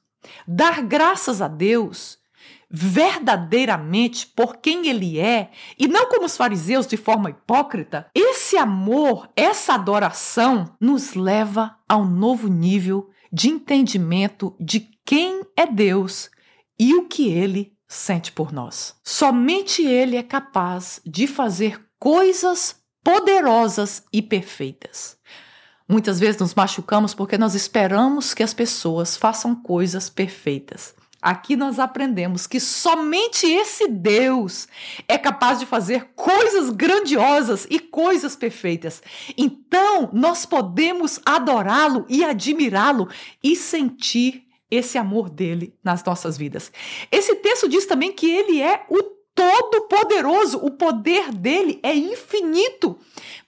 Dar 0.46 0.82
graças 0.82 1.40
a 1.40 1.48
Deus 1.48 2.18
verdadeiramente 2.70 4.26
por 4.26 4.58
quem 4.58 4.88
ele 4.88 5.18
é 5.18 5.50
e 5.78 5.88
não 5.88 6.08
como 6.08 6.26
os 6.26 6.36
fariseus 6.36 6.86
de 6.86 6.96
forma 6.96 7.30
hipócrita, 7.30 8.06
esse 8.14 8.56
amor, 8.56 9.28
essa 9.34 9.74
adoração 9.74 10.74
nos 10.80 11.14
leva 11.14 11.76
a 11.88 11.96
um 11.96 12.04
novo 12.04 12.48
nível 12.48 13.08
de 13.32 13.48
entendimento 13.48 14.54
de 14.60 14.90
quem 15.04 15.42
é 15.56 15.66
Deus 15.66 16.30
e 16.78 16.94
o 16.94 17.08
que 17.08 17.28
ele 17.28 17.72
sente 17.86 18.30
por 18.30 18.52
nós. 18.52 18.94
Somente 19.02 19.82
ele 19.82 20.16
é 20.16 20.22
capaz 20.22 21.00
de 21.06 21.26
fazer 21.26 21.82
coisas 21.98 22.76
poderosas 23.02 24.04
e 24.12 24.20
perfeitas. 24.20 25.17
Muitas 25.88 26.20
vezes 26.20 26.38
nos 26.38 26.54
machucamos 26.54 27.14
porque 27.14 27.38
nós 27.38 27.54
esperamos 27.54 28.34
que 28.34 28.42
as 28.42 28.52
pessoas 28.52 29.16
façam 29.16 29.54
coisas 29.54 30.10
perfeitas. 30.10 30.94
Aqui 31.20 31.56
nós 31.56 31.78
aprendemos 31.78 32.46
que 32.46 32.60
somente 32.60 33.46
esse 33.46 33.88
Deus 33.88 34.68
é 35.08 35.16
capaz 35.16 35.58
de 35.58 35.64
fazer 35.66 36.10
coisas 36.14 36.70
grandiosas 36.70 37.66
e 37.70 37.80
coisas 37.80 38.36
perfeitas. 38.36 39.02
Então, 39.36 40.10
nós 40.12 40.44
podemos 40.44 41.18
adorá-lo 41.24 42.04
e 42.08 42.22
admirá-lo 42.22 43.08
e 43.42 43.56
sentir 43.56 44.46
esse 44.70 44.98
amor 44.98 45.30
dele 45.30 45.74
nas 45.82 46.04
nossas 46.04 46.36
vidas. 46.36 46.70
Esse 47.10 47.34
texto 47.36 47.66
diz 47.66 47.86
também 47.86 48.12
que 48.12 48.30
ele 48.30 48.60
é 48.60 48.84
o 48.90 49.02
Todo-Poderoso, 49.34 50.58
o 50.58 50.70
poder 50.70 51.32
dele 51.32 51.80
é 51.82 51.94
infinito 51.94 52.98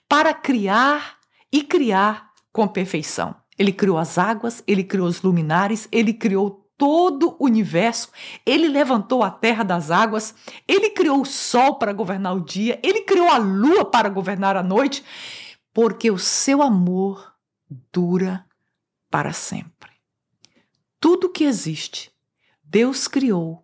para 0.09 0.33
criar 0.33 1.19
e 1.51 1.61
criar 1.63 2.30
com 2.51 2.67
perfeição. 2.67 3.35
Ele 3.57 3.71
criou 3.71 3.97
as 3.97 4.17
águas, 4.17 4.63
ele 4.67 4.83
criou 4.83 5.07
os 5.07 5.21
luminares, 5.21 5.87
ele 5.91 6.13
criou 6.13 6.61
todo 6.77 7.35
o 7.37 7.45
universo, 7.45 8.09
ele 8.43 8.67
levantou 8.67 9.23
a 9.23 9.29
terra 9.29 9.63
das 9.63 9.91
águas, 9.91 10.33
ele 10.67 10.89
criou 10.89 11.21
o 11.21 11.25
sol 11.25 11.75
para 11.75 11.93
governar 11.93 12.35
o 12.35 12.43
dia, 12.43 12.79
ele 12.81 13.01
criou 13.01 13.29
a 13.29 13.37
lua 13.37 13.85
para 13.85 14.09
governar 14.09 14.57
a 14.57 14.63
noite, 14.63 15.05
porque 15.71 16.09
o 16.09 16.17
seu 16.17 16.61
amor 16.61 17.35
dura 17.91 18.45
para 19.11 19.31
sempre. 19.31 19.91
Tudo 20.99 21.29
que 21.29 21.43
existe, 21.43 22.11
Deus 22.63 23.07
criou 23.07 23.63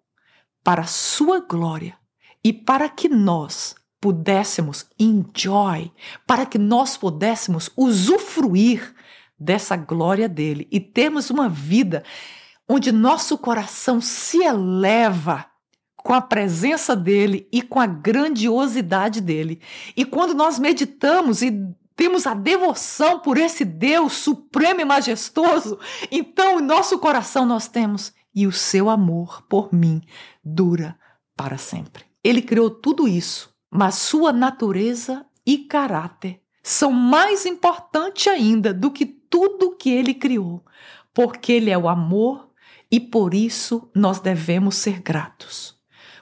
para 0.64 0.84
a 0.84 0.88
sua 0.88 1.40
glória 1.40 1.98
e 2.44 2.54
para 2.54 2.88
que 2.88 3.10
nós 3.10 3.76
pudéssemos 4.08 4.86
enjoy, 4.98 5.92
para 6.26 6.46
que 6.46 6.58
nós 6.58 6.96
pudéssemos 6.96 7.70
usufruir 7.76 8.96
dessa 9.38 9.76
glória 9.76 10.30
dele 10.30 10.66
e 10.72 10.80
termos 10.80 11.30
uma 11.30 11.50
vida 11.50 12.06
onde 12.70 12.90
nosso 12.90 13.38
coração 13.38 14.00
se 14.00 14.42
eleva 14.42 15.46
com 15.98 16.14
a 16.14 16.22
presença 16.22 16.96
dele 16.96 17.50
e 17.52 17.62
com 17.62 17.82
a 17.82 17.86
grandiosidade 17.86 19.20
dele. 19.20 19.60
E 19.94 20.06
quando 20.06 20.34
nós 20.34 20.58
meditamos 20.58 21.42
e 21.42 21.52
temos 21.94 22.26
a 22.26 22.34
devoção 22.34 23.20
por 23.20 23.38
esse 23.38 23.66
Deus 23.66 24.14
supremo 24.14 24.80
e 24.80 24.86
majestoso, 24.86 25.78
então 26.10 26.62
em 26.62 26.64
nosso 26.64 26.98
coração 27.00 27.46
nós 27.46 27.68
temos 27.68 28.14
e 28.34 28.48
o 28.48 28.54
seu 28.54 28.90
amor 28.90 29.42
por 29.50 29.74
mim 29.74 30.02
dura 30.42 30.98
para 31.36 31.58
sempre. 31.58 32.06
Ele 32.24 32.42
criou 32.42 32.70
tudo 32.70 33.06
isso, 33.06 33.57
mas 33.70 33.96
sua 33.96 34.32
natureza 34.32 35.26
e 35.46 35.60
caráter 35.60 36.42
são 36.64 36.92
mais 36.92 37.46
importantes 37.46 38.28
ainda 38.28 38.74
do 38.74 38.92
que 38.92 39.06
tudo 39.06 39.76
que 39.76 39.90
ele 39.90 40.14
criou, 40.14 40.64
porque 41.14 41.54
ele 41.54 41.70
é 41.70 41.78
o 41.78 41.88
amor 41.88 42.50
e 42.92 43.00
por 43.00 43.34
isso 43.34 43.90
nós 43.94 44.20
devemos 44.20 44.76
ser 44.76 45.02
gratos 45.02 45.78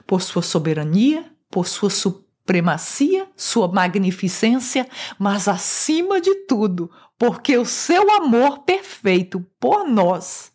por 0.06 0.22
sua 0.22 0.42
soberania, 0.42 1.30
por 1.50 1.66
sua 1.66 1.90
supremacia, 1.90 3.28
sua 3.36 3.66
magnificência, 3.68 4.88
mas 5.18 5.48
acima 5.48 6.20
de 6.20 6.34
tudo, 6.46 6.90
porque 7.18 7.58
o 7.58 7.64
seu 7.64 8.08
amor 8.14 8.60
perfeito 8.60 9.44
por 9.58 9.88
nós 9.88 10.52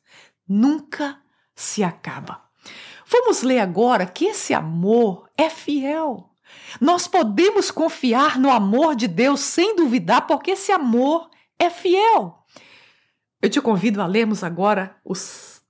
nunca 0.47 1.19
se 1.53 1.83
acaba. 1.83 2.41
Vamos 3.05 3.41
ler 3.41 3.59
agora 3.59 4.05
que 4.05 4.25
esse 4.25 4.53
amor 4.53 5.29
é 5.37 5.49
fiel. 5.49 6.30
Nós 6.79 7.07
podemos 7.07 7.69
confiar 7.71 8.39
no 8.39 8.49
amor 8.49 8.95
de 8.95 9.07
Deus 9.07 9.41
sem 9.41 9.75
duvidar, 9.75 10.25
porque 10.27 10.51
esse 10.51 10.71
amor 10.71 11.29
é 11.59 11.69
fiel. 11.69 12.39
Eu 13.41 13.49
te 13.49 13.59
convido 13.59 14.01
a 14.01 14.05
lermos 14.05 14.43
agora 14.43 14.95
os 15.03 15.61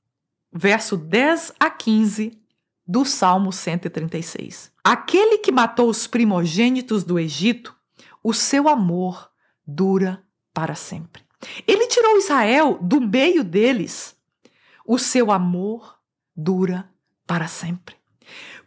verso 0.54 0.98
10 0.98 1.54
a 1.60 1.70
15 1.70 2.38
do 2.86 3.06
Salmo 3.06 3.54
136. 3.54 4.72
Aquele 4.84 5.38
que 5.38 5.52
matou 5.52 5.90
os 5.90 6.08
primogênitos 6.08 7.04
do 7.04 7.18
Egito, 7.18 7.76
o 8.24 8.34
seu 8.34 8.68
amor 8.68 9.32
dura 9.66 10.24
para 10.54 10.76
sempre. 10.76 11.24
Ele 11.66 11.88
tirou 11.88 12.18
Israel 12.18 12.78
do 12.82 13.00
meio 13.00 13.44
deles, 13.44 14.16
o 14.86 14.98
seu 14.98 15.32
amor 15.32 15.98
dura 16.36 16.90
para 17.26 17.48
sempre. 17.48 17.96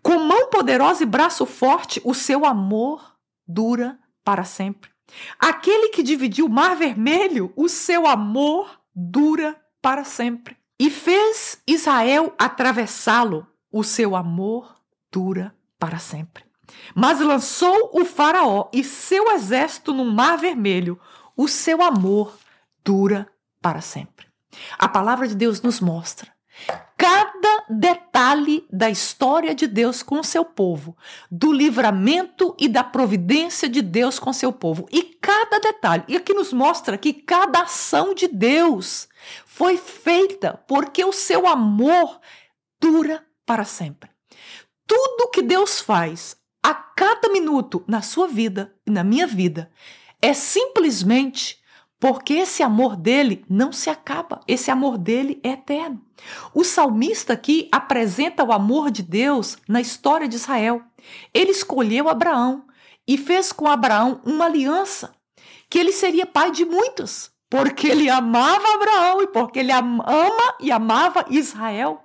Com 0.04 0.18
mão 0.18 0.50
poderosa 0.50 1.02
e 1.02 1.06
braço 1.06 1.46
forte, 1.46 1.99
o 2.04 2.12
seu 2.12 2.44
amor 2.44 3.16
dura 3.49 3.99
para 4.23 4.44
sempre. 4.44 4.90
Aquele 5.38 5.88
que 5.88 6.02
dividiu 6.02 6.44
o 6.44 6.50
mar 6.50 6.76
vermelho, 6.76 7.50
o 7.56 7.70
seu 7.70 8.06
amor 8.06 8.78
dura 8.94 9.58
para 9.80 10.04
sempre. 10.04 10.58
E 10.78 10.90
fez 10.90 11.58
Israel 11.66 12.34
atravessá-lo, 12.38 13.46
o 13.73 13.82
seu 13.82 14.14
amor 14.14 14.76
dura 15.11 15.56
para 15.78 15.99
sempre. 15.99 16.44
Mas 16.94 17.18
lançou 17.20 17.90
o 17.94 18.04
Faraó 18.04 18.68
e 18.75 18.84
seu 18.84 19.32
exército 19.32 19.94
no 19.94 20.04
Mar 20.04 20.37
Vermelho, 20.37 21.00
o 21.34 21.49
seu 21.49 21.80
amor 21.80 22.37
dura 22.84 23.26
para 23.62 23.80
sempre. 23.80 24.26
A 24.78 24.87
palavra 24.87 25.26
de 25.26 25.34
Deus 25.34 25.62
nos 25.62 25.80
mostra 25.80 26.34
detalhe 27.68 28.66
da 28.71 28.90
história 28.90 29.54
de 29.54 29.66
Deus 29.66 30.02
com 30.02 30.21
o 30.21 30.25
seu 30.25 30.44
povo, 30.44 30.97
do 31.30 31.52
livramento 31.52 32.54
e 32.59 32.68
da 32.68 32.85
providência 32.85 33.68
de 33.68 33.80
Deus 33.80 34.18
com 34.18 34.33
seu 34.33 34.52
povo. 34.52 34.87
E 34.90 35.02
cada 35.02 35.59
detalhe, 35.59 36.04
e 36.09 36.16
aqui 36.16 36.33
nos 36.33 36.52
mostra 36.52 36.99
que 36.99 37.12
cada 37.12 37.62
ação 37.62 38.14
de 38.14 38.28
Deus 38.28 39.09
foi 39.47 39.76
feita 39.76 40.62
porque 40.66 41.04
o 41.04 41.12
seu 41.12 41.47
amor 41.47 42.21
dura 42.80 43.25
para 43.47 43.64
sempre. 43.64 44.11
Tudo 44.87 45.30
que 45.30 45.42
Deus 45.42 45.80
faz 45.80 46.37
a 46.62 46.75
cada 46.75 47.28
minuto 47.30 47.83
na 47.87 48.02
sua 48.02 48.26
vida 48.26 48.75
e 48.87 48.90
na 48.90 49.02
minha 49.02 49.26
vida 49.26 49.71
é 50.21 50.33
simplesmente 50.33 51.59
porque 52.04 52.34
esse 52.34 52.62
amor 52.62 52.96
dele 52.96 53.42
não 53.49 53.73
se 53.73 53.88
acaba, 53.88 54.42
esse 54.46 54.70
amor 54.70 54.99
dele 54.99 55.40
é 55.42 55.52
eterno. 55.52 56.02
O 56.52 56.62
salmista 56.62 57.32
aqui 57.32 57.66
apresenta 57.73 58.44
o 58.44 58.52
amor 58.52 58.90
de 58.90 59.02
Deus 59.02 59.56
na 59.66 59.80
história 59.80 60.28
de 60.28 60.37
Israel. 60.37 60.82
Ele 61.32 61.50
escolheu 61.50 62.11
Abraão 62.11 62.66
e 63.08 63.16
fez 63.16 63.52
com 63.52 63.66
Abraão 63.66 64.20
uma 64.23 64.44
aliança 64.44 65.14
que 65.70 65.78
ele 65.78 65.92
seria 65.92 66.26
pai 66.26 66.50
de 66.50 66.66
muitos 66.66 67.30
porque 67.49 67.88
ele 67.88 68.11
amava 68.11 68.75
Abraão 68.75 69.23
e 69.23 69.26
porque 69.28 69.61
ele 69.61 69.73
ama 69.73 70.54
e 70.61 70.70
amava 70.70 71.25
Israel. 71.30 72.04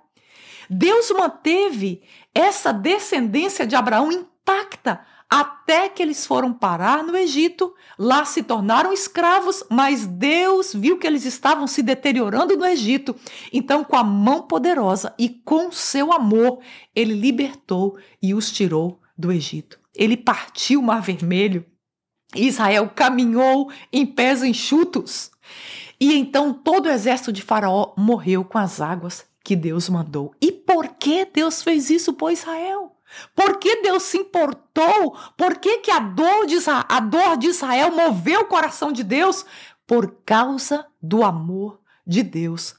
Deus 0.70 1.12
manteve 1.12 2.02
essa 2.34 2.72
descendência 2.72 3.68
de 3.68 3.76
Abraão 3.76 4.10
intacta 4.14 5.06
até 5.30 5.88
que 5.88 6.02
eles 6.02 6.26
foram 6.26 6.52
parar 6.52 7.04
no 7.04 7.16
Egito, 7.16 7.76
lá 8.00 8.26
se 8.26 8.42
tornaram 8.42 8.92
escravos, 8.92 9.64
mas 9.70 10.08
Deus 10.08 10.74
viu 10.74 10.98
que 10.98 11.06
eles 11.06 11.24
estavam 11.24 11.68
se 11.68 11.84
deteriorando 11.84 12.58
no 12.58 12.66
Egito. 12.66 13.16
Então, 13.54 13.84
com 13.84 13.96
a 13.96 14.04
mão 14.04 14.42
poderosa 14.42 15.14
e 15.20 15.30
com 15.30 15.72
seu 15.72 16.12
amor, 16.12 16.60
ele 16.96 17.14
libertou 17.14 17.98
e 18.20 18.34
os 18.34 18.52
tirou 18.52 19.00
do 19.16 19.32
Egito. 19.32 19.80
Ele 19.96 20.18
partiu 20.18 20.80
o 20.80 20.84
Mar 20.84 21.02
Vermelho. 21.02 21.64
Israel 22.36 22.90
caminhou 22.96 23.72
em 23.94 24.06
pés 24.06 24.42
enxutos. 24.42 25.30
E 26.00 26.16
então 26.16 26.54
todo 26.54 26.86
o 26.86 26.92
exército 26.92 27.32
de 27.32 27.42
Faraó 27.42 27.94
morreu 27.98 28.44
com 28.44 28.58
as 28.58 28.80
águas 28.82 29.26
que 29.44 29.56
Deus 29.56 29.90
mandou. 29.90 30.34
E 30.42 30.52
por 30.52 30.88
que 30.88 31.26
Deus 31.26 31.62
fez 31.62 31.90
isso 31.90 32.14
por 32.14 32.32
Israel? 32.32 32.96
Por 33.36 33.58
que 33.58 33.82
Deus 33.82 34.04
se 34.04 34.18
importou? 34.18 35.16
Por 35.38 35.58
que, 35.58 35.80
que 35.80 35.92
a, 35.92 36.00
dor 36.00 36.46
de, 36.46 36.58
a 36.68 37.00
dor 37.00 37.38
de 37.38 37.48
Israel 37.48 37.92
moveu 37.92 38.42
o 38.42 38.46
coração 38.46 38.92
de 38.92 39.04
Deus? 39.04 39.46
Por 39.86 40.18
causa 40.26 40.86
do 41.02 41.24
amor 41.24 41.80
de 42.06 42.24
Deus 42.24 42.76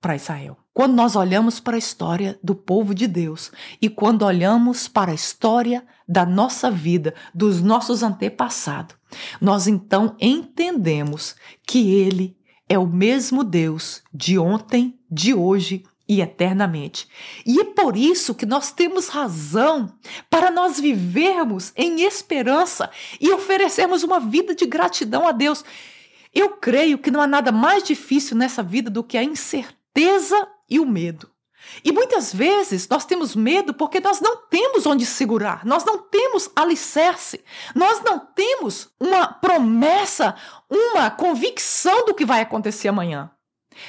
para 0.00 0.16
Israel. 0.16 0.58
Quando 0.74 0.94
nós 0.94 1.14
olhamos 1.14 1.60
para 1.60 1.76
a 1.76 1.78
história 1.78 2.38
do 2.42 2.54
povo 2.54 2.94
de 2.94 3.06
Deus 3.06 3.52
e 3.80 3.88
quando 3.88 4.22
olhamos 4.22 4.88
para 4.88 5.12
a 5.12 5.14
história 5.14 5.86
da 6.06 6.26
nossa 6.26 6.70
vida, 6.70 7.14
dos 7.32 7.62
nossos 7.62 8.02
antepassados, 8.02 8.96
nós 9.40 9.66
então 9.66 10.16
entendemos 10.20 11.36
que 11.66 11.94
Ele 11.94 12.36
é 12.68 12.78
o 12.78 12.86
mesmo 12.86 13.44
Deus 13.44 14.02
de 14.12 14.38
ontem, 14.38 14.98
de 15.08 15.32
hoje 15.32 15.84
e 16.08 16.20
eternamente. 16.20 17.08
E 17.46 17.60
é 17.60 17.64
por 17.64 17.96
isso 17.96 18.34
que 18.34 18.46
nós 18.46 18.72
temos 18.72 19.08
razão 19.08 19.92
para 20.28 20.50
nós 20.50 20.78
vivermos 20.78 21.72
em 21.76 22.02
esperança 22.02 22.90
e 23.20 23.30
oferecermos 23.30 24.02
uma 24.02 24.20
vida 24.20 24.54
de 24.54 24.66
gratidão 24.66 25.26
a 25.26 25.32
Deus. 25.32 25.64
Eu 26.32 26.50
creio 26.50 26.98
que 26.98 27.10
não 27.10 27.20
há 27.20 27.26
nada 27.26 27.50
mais 27.50 27.82
difícil 27.82 28.36
nessa 28.36 28.62
vida 28.62 28.90
do 28.90 29.04
que 29.04 29.16
a 29.16 29.22
incerteza 29.22 30.48
e 30.68 30.78
o 30.78 30.86
medo. 30.86 31.30
E 31.82 31.92
muitas 31.92 32.32
vezes 32.32 32.88
nós 32.88 33.04
temos 33.04 33.34
medo 33.34 33.72
porque 33.72 34.00
nós 34.00 34.20
não 34.20 34.36
temos 34.36 34.84
onde 34.86 35.06
segurar, 35.06 35.64
nós 35.64 35.84
não 35.84 35.98
temos 35.98 36.50
alicerce, 36.54 37.42
nós 37.74 38.02
não 38.02 38.18
temos 38.18 38.90
uma 39.00 39.26
promessa, 39.26 40.34
uma 40.68 41.10
convicção 41.10 42.04
do 42.04 42.14
que 42.14 42.24
vai 42.24 42.42
acontecer 42.42 42.88
amanhã. 42.88 43.30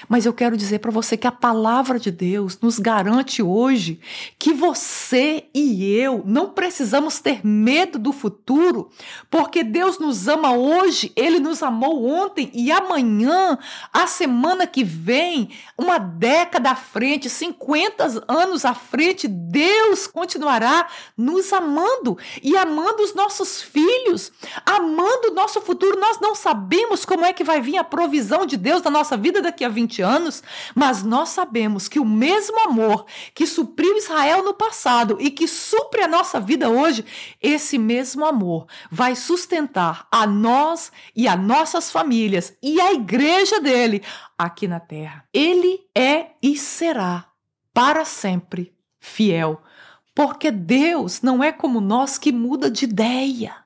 Mas 0.07 0.25
eu 0.25 0.33
quero 0.33 0.57
dizer 0.57 0.79
para 0.79 0.91
você 0.91 1.17
que 1.17 1.27
a 1.27 1.31
palavra 1.31 1.99
de 1.99 2.11
Deus 2.11 2.59
nos 2.59 2.79
garante 2.79 3.41
hoje 3.41 3.99
que 4.37 4.53
você 4.53 5.45
e 5.53 5.95
eu 5.95 6.23
não 6.25 6.49
precisamos 6.49 7.19
ter 7.19 7.45
medo 7.45 7.97
do 7.97 8.11
futuro, 8.11 8.89
porque 9.29 9.63
Deus 9.63 9.99
nos 9.99 10.27
ama 10.27 10.53
hoje, 10.53 11.11
Ele 11.15 11.39
nos 11.39 11.61
amou 11.63 12.05
ontem 12.05 12.51
e 12.53 12.71
amanhã, 12.71 13.57
a 13.91 14.07
semana 14.07 14.67
que 14.67 14.83
vem, 14.83 15.49
uma 15.77 15.97
década 15.97 16.71
à 16.71 16.75
frente, 16.75 17.29
50 17.29 18.25
anos 18.27 18.65
à 18.65 18.73
frente, 18.73 19.27
Deus 19.27 20.07
continuará 20.07 20.87
nos 21.17 21.51
amando 21.51 22.17
e 22.41 22.55
amando 22.57 23.03
os 23.03 23.13
nossos 23.13 23.61
filhos, 23.61 24.31
amando 24.65 25.31
o 25.31 25.33
nosso 25.33 25.61
futuro. 25.61 25.99
Nós 25.99 26.19
não 26.19 26.35
sabemos 26.35 27.05
como 27.05 27.25
é 27.25 27.33
que 27.33 27.43
vai 27.43 27.61
vir 27.61 27.77
a 27.77 27.83
provisão 27.83 28.45
de 28.45 28.57
Deus 28.57 28.81
na 28.81 28.91
nossa 28.91 29.17
vida 29.17 29.41
daqui 29.41 29.63
a 29.63 29.69
20 29.75 30.01
anos, 30.01 30.41
mas 30.73 31.03
nós 31.03 31.29
sabemos 31.29 31.87
que 31.87 31.99
o 31.99 32.05
mesmo 32.05 32.59
amor 32.61 33.05
que 33.33 33.45
supriu 33.45 33.97
Israel 33.97 34.43
no 34.43 34.53
passado 34.53 35.17
e 35.19 35.29
que 35.29 35.47
supre 35.47 36.01
a 36.01 36.07
nossa 36.07 36.39
vida 36.39 36.69
hoje, 36.69 37.05
esse 37.41 37.77
mesmo 37.77 38.25
amor 38.25 38.65
vai 38.89 39.15
sustentar 39.15 40.07
a 40.09 40.25
nós 40.25 40.91
e 41.15 41.27
a 41.27 41.35
nossas 41.35 41.91
famílias 41.91 42.57
e 42.63 42.79
a 42.79 42.93
igreja 42.93 43.59
dele 43.59 44.01
aqui 44.37 44.67
na 44.67 44.79
terra. 44.79 45.25
Ele 45.33 45.81
é 45.93 46.31
e 46.41 46.57
será 46.57 47.25
para 47.73 48.05
sempre 48.05 48.73
fiel, 48.99 49.61
porque 50.15 50.49
Deus 50.49 51.21
não 51.21 51.43
é 51.43 51.51
como 51.51 51.81
nós 51.81 52.17
que 52.17 52.31
muda 52.31 52.71
de 52.71 52.85
ideia. 52.85 53.64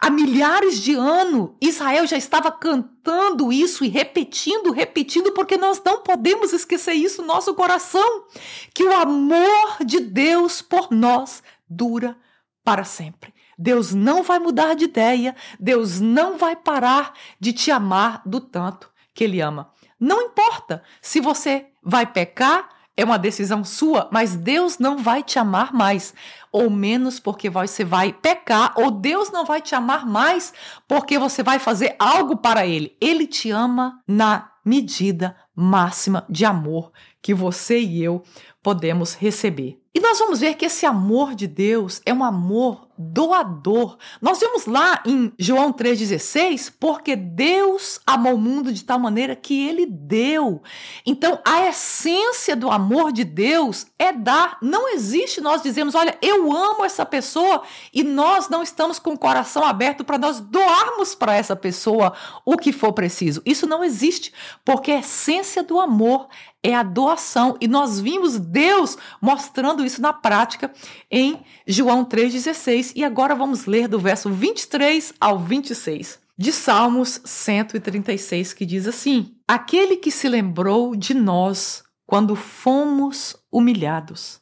Há 0.00 0.10
milhares 0.10 0.80
de 0.80 0.94
anos, 0.94 1.50
Israel 1.60 2.06
já 2.06 2.16
estava 2.16 2.52
cantando 2.52 3.52
isso 3.52 3.84
e 3.84 3.88
repetindo, 3.88 4.70
repetindo, 4.70 5.32
porque 5.32 5.56
nós 5.56 5.82
não 5.84 6.02
podemos 6.02 6.52
esquecer 6.52 6.92
isso 6.92 7.20
no 7.20 7.28
nosso 7.28 7.52
coração, 7.54 8.24
que 8.72 8.84
o 8.84 8.92
amor 8.92 9.78
de 9.84 9.98
Deus 9.98 10.62
por 10.62 10.92
nós 10.92 11.42
dura 11.68 12.16
para 12.62 12.84
sempre. 12.84 13.34
Deus 13.58 13.92
não 13.92 14.22
vai 14.22 14.38
mudar 14.38 14.74
de 14.74 14.84
ideia, 14.84 15.34
Deus 15.58 15.98
não 15.98 16.38
vai 16.38 16.54
parar 16.54 17.12
de 17.40 17.52
te 17.52 17.72
amar 17.72 18.22
do 18.24 18.40
tanto 18.40 18.88
que 19.12 19.24
Ele 19.24 19.40
ama. 19.40 19.72
Não 19.98 20.22
importa 20.22 20.80
se 21.02 21.20
você 21.20 21.66
vai 21.82 22.06
pecar, 22.06 22.68
é 22.98 23.04
uma 23.04 23.16
decisão 23.16 23.62
sua, 23.62 24.08
mas 24.10 24.34
Deus 24.34 24.80
não 24.80 24.98
vai 24.98 25.22
te 25.22 25.38
amar 25.38 25.72
mais, 25.72 26.12
ou 26.50 26.68
menos 26.68 27.20
porque 27.20 27.48
você 27.48 27.84
vai 27.84 28.12
pecar, 28.12 28.72
ou 28.74 28.90
Deus 28.90 29.30
não 29.30 29.44
vai 29.44 29.62
te 29.62 29.72
amar 29.72 30.04
mais 30.04 30.52
porque 30.88 31.16
você 31.16 31.40
vai 31.40 31.60
fazer 31.60 31.94
algo 31.96 32.36
para 32.36 32.66
Ele. 32.66 32.96
Ele 33.00 33.24
te 33.24 33.50
ama 33.50 34.02
na 34.04 34.50
medida 34.64 35.36
máxima 35.54 36.26
de 36.28 36.44
amor 36.44 36.90
que 37.22 37.32
você 37.32 37.78
e 37.78 38.02
eu 38.02 38.20
podemos 38.60 39.14
receber. 39.14 39.80
E 39.94 40.00
nós 40.00 40.18
vamos 40.18 40.40
ver 40.40 40.54
que 40.54 40.66
esse 40.66 40.84
amor 40.84 41.36
de 41.36 41.46
Deus 41.46 42.02
é 42.04 42.12
um 42.12 42.24
amor 42.24 42.87
doador. 42.98 43.96
Nós 44.20 44.40
vemos 44.40 44.66
lá 44.66 45.02
em 45.06 45.32
João 45.38 45.72
3,16, 45.72 46.72
porque 46.78 47.14
Deus 47.16 48.00
amou 48.06 48.34
o 48.34 48.38
mundo 48.38 48.72
de 48.72 48.84
tal 48.84 48.98
maneira 48.98 49.36
que 49.36 49.66
ele 49.66 49.86
deu. 49.86 50.62
Então, 51.06 51.40
a 51.44 51.66
essência 51.68 52.56
do 52.56 52.70
amor 52.70 53.12
de 53.12 53.24
Deus 53.24 53.86
é 53.98 54.12
dar. 54.12 54.58
Não 54.60 54.92
existe 54.92 55.40
nós 55.40 55.62
dizemos, 55.62 55.94
olha, 55.94 56.16
eu 56.20 56.52
amo 56.52 56.84
essa 56.84 57.04
pessoa 57.06 57.62
e 57.92 58.02
nós 58.02 58.48
não 58.48 58.62
estamos 58.62 58.98
com 58.98 59.12
o 59.12 59.18
coração 59.18 59.64
aberto 59.64 60.04
para 60.04 60.18
nós 60.18 60.40
doarmos 60.40 61.14
para 61.14 61.34
essa 61.34 61.56
pessoa 61.56 62.12
o 62.44 62.56
que 62.56 62.72
for 62.72 62.92
preciso. 62.92 63.42
Isso 63.44 63.66
não 63.66 63.84
existe, 63.84 64.32
porque 64.64 64.92
a 64.92 64.98
essência 65.00 65.62
do 65.62 65.80
amor 65.80 66.28
é 66.62 66.74
a 66.74 66.82
doação. 66.82 67.56
E 67.60 67.68
nós 67.68 68.00
vimos 68.00 68.38
Deus 68.38 68.96
mostrando 69.20 69.84
isso 69.84 70.00
na 70.00 70.12
prática 70.12 70.72
em 71.10 71.42
João 71.66 72.04
3,16. 72.04 72.92
E 72.94 73.04
agora 73.04 73.34
vamos 73.34 73.66
ler 73.66 73.88
do 73.88 73.98
verso 73.98 74.30
23 74.30 75.14
ao 75.20 75.38
26 75.38 76.20
de 76.36 76.52
Salmos 76.52 77.20
136, 77.24 78.52
que 78.52 78.64
diz 78.64 78.86
assim: 78.86 79.36
Aquele 79.46 79.96
que 79.96 80.10
se 80.10 80.28
lembrou 80.28 80.94
de 80.94 81.12
nós 81.12 81.82
quando 82.06 82.36
fomos 82.36 83.36
humilhados, 83.50 84.40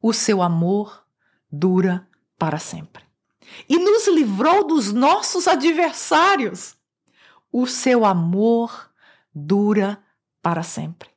o 0.00 0.12
seu 0.12 0.42
amor 0.42 1.04
dura 1.50 2.08
para 2.38 2.58
sempre. 2.58 3.04
E 3.68 3.78
nos 3.78 4.08
livrou 4.08 4.66
dos 4.66 4.90
nossos 4.90 5.46
adversários, 5.46 6.76
o 7.52 7.66
seu 7.66 8.04
amor 8.04 8.90
dura 9.34 10.02
para 10.42 10.62
sempre 10.62 11.13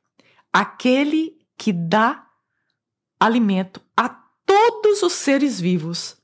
aquele 0.52 1.38
que 1.56 1.72
dá 1.72 2.26
alimento 3.18 3.80
a 3.96 4.08
todos 4.08 5.02
os 5.02 5.12
seres 5.12 5.60
vivos. 5.60 6.16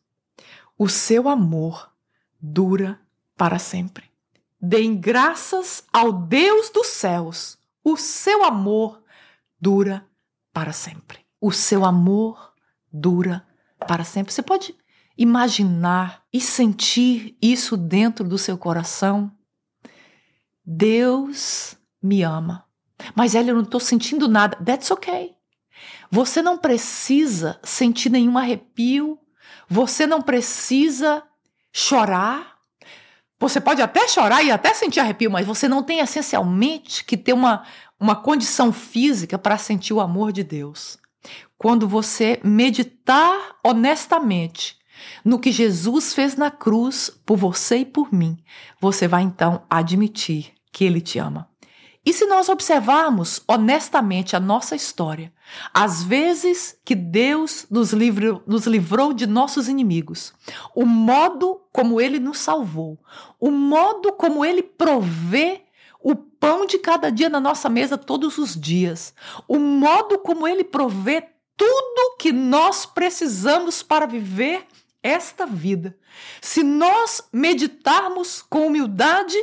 O 0.78 0.88
seu 0.88 1.28
amor 1.28 1.90
dura 2.40 3.00
para 3.36 3.58
sempre. 3.58 4.10
Deem 4.60 4.96
graças 4.96 5.84
ao 5.92 6.12
Deus 6.12 6.70
dos 6.70 6.86
céus. 6.86 7.58
O 7.82 7.96
seu 7.96 8.44
amor 8.44 9.02
dura 9.60 10.06
para 10.52 10.72
sempre. 10.72 11.18
O 11.40 11.52
seu 11.52 11.84
amor 11.84 12.54
dura 12.90 13.46
para 13.86 14.04
sempre. 14.04 14.32
Você 14.32 14.42
pode 14.42 14.74
imaginar 15.18 16.24
e 16.32 16.40
sentir 16.40 17.36
isso 17.40 17.76
dentro 17.76 18.26
do 18.26 18.38
seu 18.38 18.56
coração? 18.56 19.30
Deus 20.64 21.76
me 22.02 22.22
ama. 22.22 22.63
Mas 23.14 23.34
Elia, 23.34 23.50
eu 23.50 23.56
não 23.56 23.62
estou 23.62 23.80
sentindo 23.80 24.28
nada. 24.28 24.56
That's 24.64 24.90
okay. 24.90 25.34
Você 26.10 26.40
não 26.40 26.56
precisa 26.56 27.58
sentir 27.62 28.10
nenhum 28.10 28.38
arrepio. 28.38 29.18
Você 29.68 30.06
não 30.06 30.22
precisa 30.22 31.22
chorar. 31.72 32.54
Você 33.38 33.60
pode 33.60 33.82
até 33.82 34.06
chorar 34.06 34.42
e 34.42 34.50
até 34.50 34.72
sentir 34.72 35.00
arrepio, 35.00 35.30
mas 35.30 35.46
você 35.46 35.68
não 35.68 35.82
tem 35.82 35.98
essencialmente 35.98 37.04
que 37.04 37.16
ter 37.16 37.32
uma, 37.32 37.64
uma 37.98 38.14
condição 38.14 38.72
física 38.72 39.36
para 39.38 39.58
sentir 39.58 39.92
o 39.92 40.00
amor 40.00 40.32
de 40.32 40.44
Deus. 40.44 40.96
Quando 41.58 41.88
você 41.88 42.40
meditar 42.44 43.56
honestamente 43.64 44.78
no 45.24 45.38
que 45.38 45.50
Jesus 45.50 46.14
fez 46.14 46.36
na 46.36 46.50
cruz 46.50 47.10
por 47.26 47.36
você 47.36 47.78
e 47.78 47.84
por 47.84 48.12
mim, 48.12 48.38
você 48.80 49.08
vai 49.08 49.22
então 49.22 49.64
admitir 49.68 50.52
que 50.72 50.84
Ele 50.84 51.00
te 51.00 51.18
ama. 51.18 51.48
E 52.04 52.12
se 52.12 52.26
nós 52.26 52.48
observarmos 52.48 53.42
honestamente 53.48 54.36
a 54.36 54.40
nossa 54.40 54.76
história, 54.76 55.32
as 55.72 56.02
vezes 56.02 56.78
que 56.84 56.94
Deus 56.94 57.66
nos 57.70 57.92
livrou, 57.92 58.42
nos 58.46 58.66
livrou 58.66 59.14
de 59.14 59.26
nossos 59.26 59.68
inimigos, 59.68 60.34
o 60.74 60.84
modo 60.84 61.62
como 61.72 62.00
Ele 62.00 62.18
nos 62.18 62.38
salvou, 62.38 62.98
o 63.40 63.50
modo 63.50 64.12
como 64.12 64.44
Ele 64.44 64.62
provê 64.62 65.62
o 66.02 66.14
pão 66.14 66.66
de 66.66 66.78
cada 66.78 67.10
dia 67.10 67.30
na 67.30 67.40
nossa 67.40 67.70
mesa 67.70 67.96
todos 67.96 68.36
os 68.36 68.54
dias, 68.54 69.14
o 69.48 69.58
modo 69.58 70.18
como 70.18 70.46
Ele 70.46 70.62
provê 70.62 71.26
tudo 71.56 72.16
que 72.18 72.32
nós 72.32 72.84
precisamos 72.84 73.82
para 73.82 74.06
viver 74.06 74.66
esta 75.02 75.46
vida. 75.46 75.96
Se 76.40 76.62
nós 76.62 77.22
meditarmos 77.32 78.42
com 78.42 78.66
humildade 78.66 79.36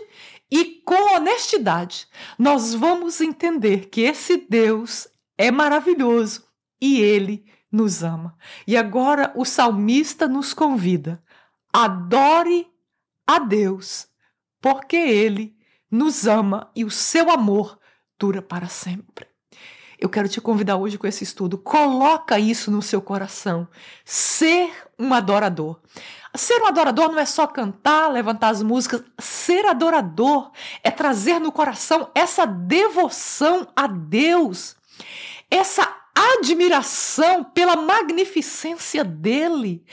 e 0.52 0.82
com 0.86 1.16
honestidade, 1.16 2.08
nós 2.38 2.74
vamos 2.74 3.22
entender 3.22 3.88
que 3.90 4.02
esse 4.02 4.46
Deus 4.50 5.08
é 5.38 5.50
maravilhoso 5.50 6.46
e 6.82 7.00
ele 7.00 7.46
nos 7.72 8.04
ama. 8.04 8.36
E 8.68 8.76
agora 8.76 9.32
o 9.36 9.46
salmista 9.46 10.28
nos 10.28 10.54
convida: 10.54 11.24
adore 11.72 12.68
a 13.26 13.40
Deus, 13.40 14.08
porque 14.60 14.98
ele 14.98 15.56
nos 15.90 16.28
ama 16.28 16.70
e 16.76 16.84
o 16.84 16.92
seu 16.92 17.32
amor 17.32 17.80
dura 18.20 18.42
para 18.42 18.68
sempre. 18.68 19.32
Eu 19.98 20.10
quero 20.10 20.28
te 20.28 20.42
convidar 20.42 20.78
hoje 20.78 20.98
com 20.98 21.06
esse 21.06 21.24
estudo. 21.24 21.60
Coloca 21.60 22.40
isso 22.40 22.72
no 22.72 22.82
seu 22.82 23.00
coração. 23.02 23.68
Ser 24.04 24.72
um 24.98 25.14
adorador. 25.14 25.80
Ser 26.34 26.62
um 26.62 26.68
adorador 26.68 27.12
não 27.12 27.20
é 27.20 27.26
só 27.26 27.46
cantar, 27.46 28.08
levantar 28.10 28.50
as 28.50 28.64
músicas. 28.64 29.04
Ser 29.20 29.66
adorador 29.66 30.52
é 30.84 30.90
trazer 30.90 31.40
no 31.40 31.52
coração 31.52 32.10
essa 32.16 32.46
devoção 32.46 33.68
a 33.76 33.86
Deus, 33.88 34.76
essa 35.50 36.02
admiração 36.14 37.44
pela 37.44 37.76
magnificência 37.76 39.04
dele, 39.04 39.84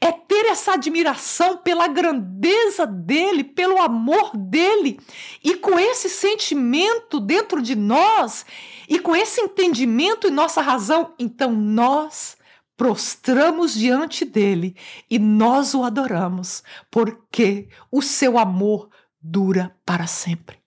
é 0.00 0.10
ter 0.12 0.46
essa 0.46 0.72
admiração 0.72 1.56
pela 1.56 1.86
grandeza 1.86 2.86
dele, 2.86 3.44
pelo 3.44 3.80
amor 3.80 4.36
dele. 4.36 5.00
E 5.42 5.54
com 5.54 5.78
esse 5.78 6.08
sentimento 6.08 7.20
dentro 7.20 7.62
de 7.62 7.74
nós, 7.74 8.44
e 8.88 8.98
com 8.98 9.14
esse 9.14 9.40
entendimento 9.40 10.26
e 10.26 10.30
nossa 10.30 10.60
razão, 10.60 11.14
então 11.18 11.52
nós 11.52 12.37
prostramos 12.78 13.74
diante 13.74 14.24
dele 14.24 14.76
e 15.10 15.18
nós 15.18 15.74
o 15.74 15.82
adoramos, 15.82 16.62
porque 16.88 17.68
o 17.90 18.00
seu 18.00 18.38
amor 18.38 18.88
dura 19.20 19.76
para 19.84 20.06
sempre. 20.06 20.58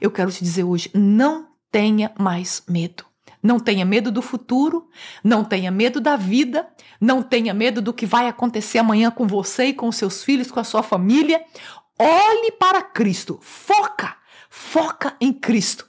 Eu 0.00 0.10
quero 0.10 0.32
te 0.32 0.42
dizer 0.42 0.64
hoje, 0.64 0.90
não 0.92 1.48
tenha 1.70 2.12
mais 2.18 2.64
medo. 2.68 3.04
Não 3.42 3.58
tenha 3.58 3.86
medo 3.86 4.10
do 4.12 4.20
futuro, 4.20 4.90
não 5.24 5.42
tenha 5.42 5.70
medo 5.70 5.98
da 5.98 6.14
vida, 6.14 6.68
não 7.00 7.22
tenha 7.22 7.54
medo 7.54 7.80
do 7.80 7.94
que 7.94 8.04
vai 8.04 8.26
acontecer 8.26 8.78
amanhã 8.78 9.10
com 9.10 9.26
você 9.26 9.66
e 9.66 9.72
com 9.72 9.90
seus 9.90 10.22
filhos, 10.22 10.50
com 10.50 10.60
a 10.60 10.64
sua 10.64 10.82
família. 10.82 11.42
Olhe 11.98 12.52
para 12.52 12.82
Cristo, 12.82 13.38
foca, 13.40 14.16
foca 14.50 15.16
em 15.20 15.32
Cristo 15.32 15.88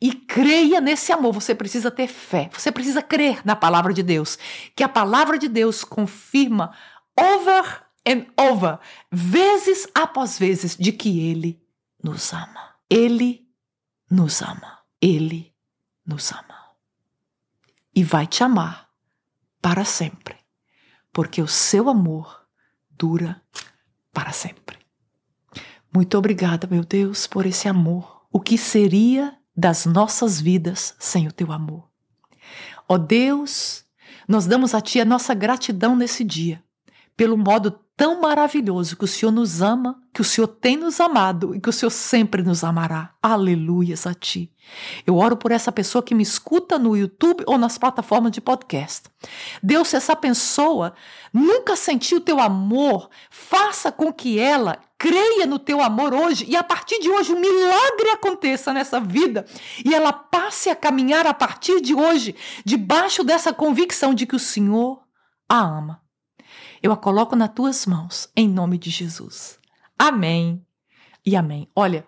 e 0.00 0.12
creia 0.12 0.80
nesse 0.80 1.12
amor. 1.12 1.32
Você 1.32 1.54
precisa 1.54 1.90
ter 1.90 2.06
fé, 2.06 2.50
você 2.52 2.72
precisa 2.72 3.02
crer 3.02 3.40
na 3.44 3.54
palavra 3.54 3.92
de 3.92 4.02
Deus, 4.02 4.38
que 4.74 4.82
a 4.82 4.88
palavra 4.88 5.38
de 5.38 5.48
Deus 5.48 5.84
confirma 5.84 6.74
over 7.18 7.84
and 8.06 8.26
over, 8.36 8.78
vezes 9.10 9.86
após 9.94 10.38
vezes, 10.38 10.76
de 10.76 10.92
que 10.92 11.20
Ele 11.20 11.62
nos 12.02 12.32
ama. 12.32 12.74
Ele 12.88 13.46
nos 14.10 14.40
ama. 14.42 14.78
Ele 15.02 15.54
nos 16.04 16.32
ama 16.32 16.50
e 17.94 18.02
vai 18.02 18.26
te 18.26 18.42
amar 18.42 18.88
para 19.60 19.84
sempre, 19.84 20.36
porque 21.12 21.42
o 21.42 21.48
seu 21.48 21.88
amor 21.88 22.46
dura 22.90 23.42
para 24.12 24.32
sempre. 24.32 24.78
Muito 25.94 26.16
obrigada, 26.16 26.66
meu 26.70 26.84
Deus, 26.84 27.26
por 27.26 27.46
esse 27.46 27.68
amor. 27.68 28.26
O 28.32 28.40
que 28.40 28.56
seria 28.56 29.36
das 29.56 29.86
nossas 29.86 30.40
vidas 30.40 30.94
sem 30.98 31.26
o 31.26 31.32
teu 31.32 31.52
amor? 31.52 31.88
Ó 32.88 32.98
Deus, 32.98 33.84
nós 34.26 34.46
damos 34.46 34.74
a 34.74 34.80
Ti 34.80 35.00
a 35.00 35.04
nossa 35.04 35.34
gratidão 35.34 35.94
nesse 35.94 36.24
dia, 36.24 36.62
pelo 37.16 37.36
modo 37.36 37.78
tão 38.00 38.18
maravilhoso 38.18 38.96
que 38.96 39.04
o 39.04 39.06
Senhor 39.06 39.30
nos 39.30 39.60
ama, 39.60 40.02
que 40.10 40.22
o 40.22 40.24
Senhor 40.24 40.48
tem 40.48 40.74
nos 40.74 40.98
amado 41.00 41.54
e 41.54 41.60
que 41.60 41.68
o 41.68 41.72
Senhor 41.72 41.90
sempre 41.90 42.42
nos 42.42 42.64
amará. 42.64 43.12
Aleluias 43.22 44.06
a 44.06 44.14
ti. 44.14 44.50
Eu 45.06 45.18
oro 45.18 45.36
por 45.36 45.52
essa 45.52 45.70
pessoa 45.70 46.02
que 46.02 46.14
me 46.14 46.22
escuta 46.22 46.78
no 46.78 46.96
YouTube 46.96 47.44
ou 47.46 47.58
nas 47.58 47.76
plataformas 47.76 48.32
de 48.32 48.40
podcast. 48.40 49.10
Deus, 49.62 49.88
se 49.88 49.96
essa 49.96 50.16
pessoa 50.16 50.94
nunca 51.30 51.76
sentiu 51.76 52.16
o 52.16 52.22
teu 52.22 52.40
amor, 52.40 53.10
faça 53.28 53.92
com 53.92 54.10
que 54.10 54.38
ela 54.38 54.78
creia 54.96 55.44
no 55.44 55.58
teu 55.58 55.82
amor 55.82 56.14
hoje 56.14 56.46
e 56.48 56.56
a 56.56 56.64
partir 56.64 57.00
de 57.00 57.10
hoje 57.10 57.34
um 57.34 57.38
milagre 57.38 58.08
aconteça 58.14 58.72
nessa 58.72 58.98
vida 58.98 59.44
e 59.84 59.94
ela 59.94 60.10
passe 60.10 60.70
a 60.70 60.74
caminhar 60.74 61.26
a 61.26 61.34
partir 61.34 61.82
de 61.82 61.94
hoje 61.94 62.34
debaixo 62.64 63.22
dessa 63.22 63.52
convicção 63.52 64.14
de 64.14 64.24
que 64.24 64.36
o 64.36 64.38
Senhor 64.38 65.02
a 65.46 65.58
ama. 65.58 66.00
Eu 66.82 66.92
a 66.92 66.96
coloco 66.96 67.36
nas 67.36 67.52
tuas 67.52 67.84
mãos, 67.84 68.30
em 68.34 68.48
nome 68.48 68.78
de 68.78 68.88
Jesus. 68.88 69.58
Amém 69.98 70.64
e 71.24 71.36
amém. 71.36 71.68
Olha, 71.76 72.06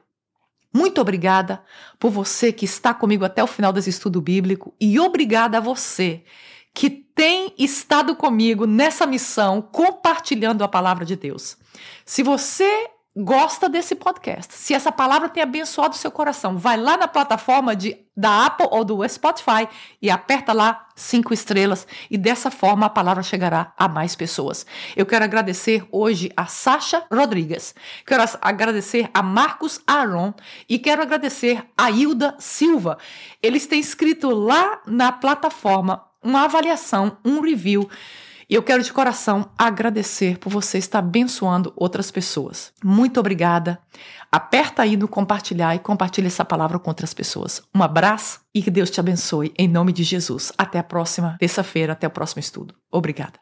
muito 0.72 0.98
obrigada 0.98 1.62
por 1.98 2.10
você 2.10 2.50
que 2.50 2.64
está 2.64 2.94
comigo 2.94 3.24
até 3.24 3.44
o 3.44 3.46
final 3.46 3.70
desse 3.72 3.90
estudo 3.90 4.20
bíblico 4.20 4.74
e 4.80 4.98
obrigada 4.98 5.58
a 5.58 5.60
você 5.60 6.24
que 6.72 6.88
tem 6.88 7.52
estado 7.58 8.16
comigo 8.16 8.66
nessa 8.66 9.06
missão 9.06 9.60
compartilhando 9.60 10.64
a 10.64 10.68
palavra 10.68 11.04
de 11.04 11.16
Deus. 11.16 11.58
Se 12.06 12.22
você 12.22 12.88
gosta 13.14 13.68
desse 13.68 13.94
podcast, 13.94 14.54
se 14.54 14.72
essa 14.72 14.90
palavra 14.90 15.28
tem 15.28 15.42
abençoado 15.42 15.94
o 15.94 15.98
seu 15.98 16.10
coração, 16.10 16.56
vai 16.56 16.78
lá 16.78 16.96
na 16.96 17.06
plataforma 17.06 17.76
de, 17.76 17.98
da 18.16 18.46
Apple 18.46 18.68
ou 18.70 18.84
do 18.84 19.06
Spotify 19.06 19.68
e 20.00 20.10
aperta 20.10 20.52
lá 20.54 20.88
cinco 20.96 21.34
estrelas 21.34 21.86
e 22.10 22.16
dessa 22.16 22.50
forma 22.50 22.86
a 22.86 22.90
palavra 22.90 23.22
chegará 23.22 23.72
a 23.76 23.86
mais 23.86 24.16
pessoas. 24.16 24.64
Eu 24.96 25.04
quero 25.04 25.24
agradecer 25.24 25.84
hoje 25.92 26.32
a 26.34 26.46
Sasha 26.46 27.04
Rodrigues, 27.12 27.74
quero 28.06 28.24
agradecer 28.40 29.10
a 29.12 29.22
Marcos 29.22 29.80
Aron 29.86 30.32
e 30.66 30.78
quero 30.78 31.02
agradecer 31.02 31.62
a 31.76 31.90
Hilda 31.90 32.34
Silva. 32.38 32.96
Eles 33.42 33.66
têm 33.66 33.80
escrito 33.80 34.30
lá 34.30 34.80
na 34.86 35.12
plataforma 35.12 36.02
uma 36.22 36.44
avaliação, 36.44 37.18
um 37.24 37.40
review 37.40 37.90
e 38.52 38.54
eu 38.54 38.62
quero 38.62 38.82
de 38.82 38.92
coração 38.92 39.48
agradecer 39.56 40.36
por 40.36 40.50
você 40.50 40.76
estar 40.76 40.98
abençoando 40.98 41.72
outras 41.74 42.10
pessoas. 42.10 42.70
Muito 42.84 43.18
obrigada. 43.18 43.78
Aperta 44.30 44.82
aí 44.82 44.94
no 44.94 45.08
compartilhar 45.08 45.74
e 45.74 45.78
compartilhe 45.78 46.26
essa 46.26 46.44
palavra 46.44 46.78
com 46.78 46.90
outras 46.90 47.14
pessoas. 47.14 47.62
Um 47.74 47.82
abraço 47.82 48.42
e 48.54 48.62
que 48.62 48.70
Deus 48.70 48.90
te 48.90 49.00
abençoe 49.00 49.54
em 49.56 49.66
nome 49.66 49.90
de 49.90 50.02
Jesus. 50.02 50.52
Até 50.58 50.78
a 50.78 50.84
próxima 50.84 51.34
terça-feira, 51.40 51.94
até 51.94 52.06
o 52.06 52.10
próximo 52.10 52.40
estudo. 52.40 52.74
Obrigada. 52.90 53.40